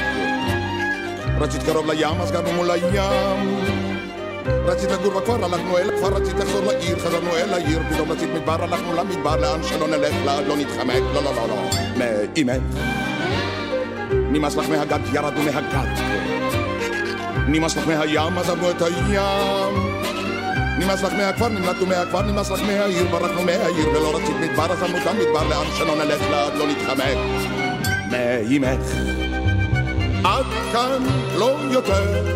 רצית 1.38 1.62
קרוב 1.62 1.90
לים 1.90 2.20
אז 2.20 2.32
גרנו 2.32 2.52
מול 2.52 2.70
הים. 2.70 3.64
רצית 4.64 4.90
לגור 4.90 5.20
בכפר, 5.20 5.44
הלכנו 5.44 5.78
אל 5.78 5.90
הכפר, 5.90 6.14
רצית 6.14 6.34
לחזור 6.34 6.64
לעיר, 6.64 6.98
חזרנו 6.98 7.36
אל 7.36 7.54
העיר, 7.54 7.82
פתאום 7.90 8.12
רצית 8.12 8.28
מדבר, 8.34 8.62
הלכנו 8.62 8.94
למדבר, 8.94 9.36
לאן 9.36 9.62
שלא 9.62 9.88
נלך, 9.88 10.14
לאן 10.24 10.44
לא 10.44 10.56
נתחמק, 10.56 11.02
לא, 11.14 11.22
לא, 11.22 11.34
לא, 11.34 11.48
לא, 11.48 11.70
מאימך. 11.96 12.62
נמאס 14.10 14.56
לך 14.56 14.68
מהגג, 14.68 14.98
ירדנו 15.12 15.42
מהגג. 15.42 16.16
נמאס 17.48 17.76
לך 17.76 17.86
מהים, 17.86 18.38
עזבנו 18.38 18.70
את 18.70 18.82
הים. 18.82 19.96
נמאס 20.86 21.02
לך 21.02 21.12
מהכפר, 21.12 21.48
נמלטנו 21.48 21.86
מהכפר, 21.86 22.22
נמאס 22.22 22.50
לך 22.50 22.60
מהעיר, 22.62 23.06
ברחנו 23.10 23.42
מהעיר 23.42 23.88
ולא 23.88 24.16
רצית 24.16 24.36
מדבר, 24.36 24.72
אז 24.72 24.82
עמנו 24.82 24.98
גם 25.06 25.18
מדבר, 25.18 25.48
לאן 25.48 25.66
שלא 25.78 26.04
נלך 26.04 26.22
לעד 26.30 26.54
לא 26.54 26.66
נתחמק. 26.66 27.16
מאימך, 28.10 28.80
עד 30.24 30.46
כאן 30.72 31.02
לא 31.34 31.56
יותר, 31.70 32.26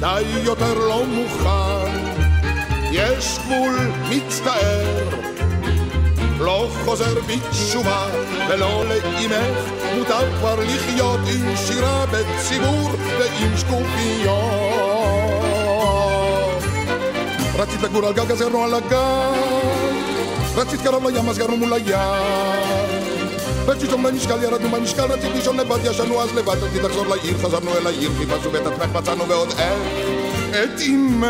די 0.00 0.22
יותר 0.42 0.74
לא 0.74 1.04
מוכן, 1.06 1.92
יש 2.92 3.38
גבול 3.38 3.78
מצטער. 4.08 5.08
לא 6.38 6.68
חוזר 6.84 7.14
בתשובה, 7.20 8.06
ולא 8.48 8.84
לאימך 8.88 9.70
מותר 9.96 10.38
כבר 10.38 10.60
לחיות 10.60 11.20
עם 11.26 11.56
שירה 11.56 12.04
בציבור 12.06 12.90
ועם 13.18 13.56
שקופיות. 13.56 14.71
רצית 17.82 17.94
לגור 17.96 18.06
על 18.08 18.14
גג, 18.14 18.30
אז 18.30 18.40
גרנו 18.40 18.64
על 18.64 18.74
הגג. 18.74 18.92
רצית 20.56 20.80
קרוב 20.80 21.08
לים, 21.08 21.28
אז 21.28 21.38
גרנו 21.38 21.56
מול 21.56 21.72
הים. 21.72 21.88
לישון 23.82 24.02
במשקל, 24.02 24.42
ירדנו 24.42 24.68
במשקל, 24.68 25.02
רצית 25.02 25.30
לישון 25.34 25.56
לבד, 25.56 25.78
ישנו 25.84 26.22
אז 26.22 26.34
לבד, 26.34 26.56
רצית 26.62 26.82
לחזור 26.82 27.06
לעיר, 27.06 27.38
חזרנו 27.38 27.70
אל 27.76 27.86
העיר, 27.86 28.10
חיפשנו 28.18 28.52
ואת 28.52 28.66
עצמך 28.66 28.96
מצאנו 28.96 29.28
ועוד 29.28 29.48
איך 29.58 29.78
את 30.50 30.80
אימך. 30.80 31.26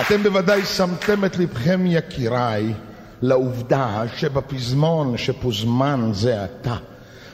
אתם 0.00 0.22
בוודאי 0.22 0.64
שמתם 0.64 1.24
את 1.24 1.36
לבכם, 1.36 1.80
יקיריי, 1.86 2.74
לעובדה 3.22 4.02
שבפזמון 4.16 5.16
שפוזמן 5.16 6.10
זה 6.12 6.44
עתה, 6.44 6.76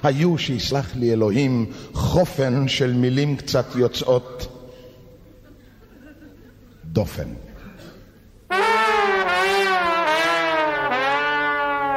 היו, 0.02 0.38
שיסלח 0.38 0.96
לי 0.96 1.12
אלוהים, 1.12 1.66
חופן 1.92 2.68
של 2.68 2.92
מילים 2.92 3.36
קצת 3.36 3.66
יוצאות 3.76 4.52
דופן. 6.84 7.28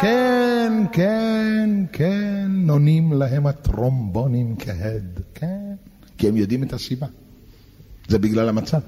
כן, 0.02 0.74
כן, 0.92 1.70
כן, 1.92 2.52
עונים 2.70 3.14
להם 3.14 3.48
הטרומבונים 3.48 4.56
כהד, 4.60 5.20
כן, 5.34 5.74
כי 6.18 6.28
הם 6.28 6.38
יודעים 6.38 6.64
את 6.64 6.74
הסיבה. 6.74 7.08
זה 8.08 8.20
בגלל 8.20 8.50
המצב. 8.50 8.80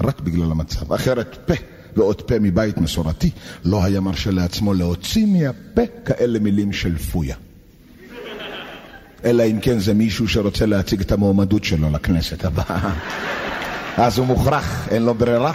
רק 0.00 0.20
בגלל 0.20 0.50
המצב. 0.50 0.92
אחרת 0.92 1.38
פה 1.46 1.54
ועוד 1.96 2.22
פה 2.22 2.38
מבית 2.38 2.78
מסורתי 2.78 3.30
לא 3.64 3.84
היה 3.84 4.00
מרשה 4.00 4.30
לעצמו 4.30 4.74
להוציא 4.74 5.26
מהפה 5.26 5.82
כאלה 6.04 6.38
מילים 6.38 6.72
של 6.72 6.98
פויה. 6.98 7.36
אלא 9.24 9.42
אם 9.42 9.58
כן 9.62 9.78
זה 9.78 9.94
מישהו 9.94 10.28
שרוצה 10.28 10.66
להציג 10.66 11.00
את 11.00 11.12
המועמדות 11.12 11.64
שלו 11.64 11.90
לכנסת 11.90 12.44
הבאה. 12.44 12.92
אז 14.04 14.18
הוא 14.18 14.26
מוכרח, 14.26 14.88
אין 14.90 15.02
לו 15.02 15.14
ברירה, 15.14 15.52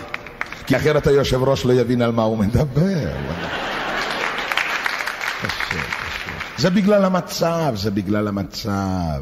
כי 0.66 0.78
אחרת 0.78 1.08
היושב 1.08 1.44
ראש 1.44 1.66
לא 1.66 1.74
יבין 1.74 2.02
על 2.02 2.12
מה 2.12 2.24
הוא 2.24 2.38
מדבר. 2.38 3.10
זה 6.58 6.70
בגלל 6.70 7.06
המצב, 7.06 7.74
זה 7.76 7.92
בגלל 7.92 8.28
המצב. 8.28 9.22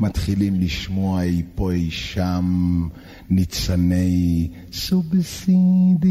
מתחילים 0.00 0.60
לשמוע 0.60 1.22
אי 1.22 1.42
פה 1.54 1.72
אי 1.72 1.90
שם 1.90 2.88
ניצני 3.30 4.50
סובסידיה, 4.72 6.10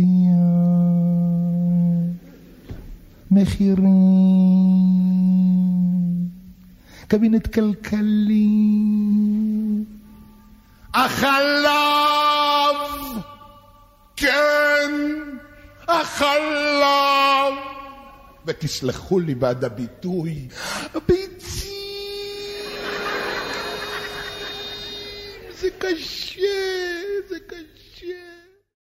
מחירים, 3.31 3.83
קבינט 7.07 7.53
כלכלי, 7.53 8.47
החלב, 10.93 12.77
כן, 14.15 14.91
החלב, 15.87 17.53
ותסלחו 18.45 19.19
לי 19.19 19.35
בעד 19.35 19.63
הביטוי, 19.63 20.47
הביצים. 20.95 21.73
זה 25.59 25.69
קשה, 25.79 26.41
זה 27.29 27.37
קשה. 27.47 28.32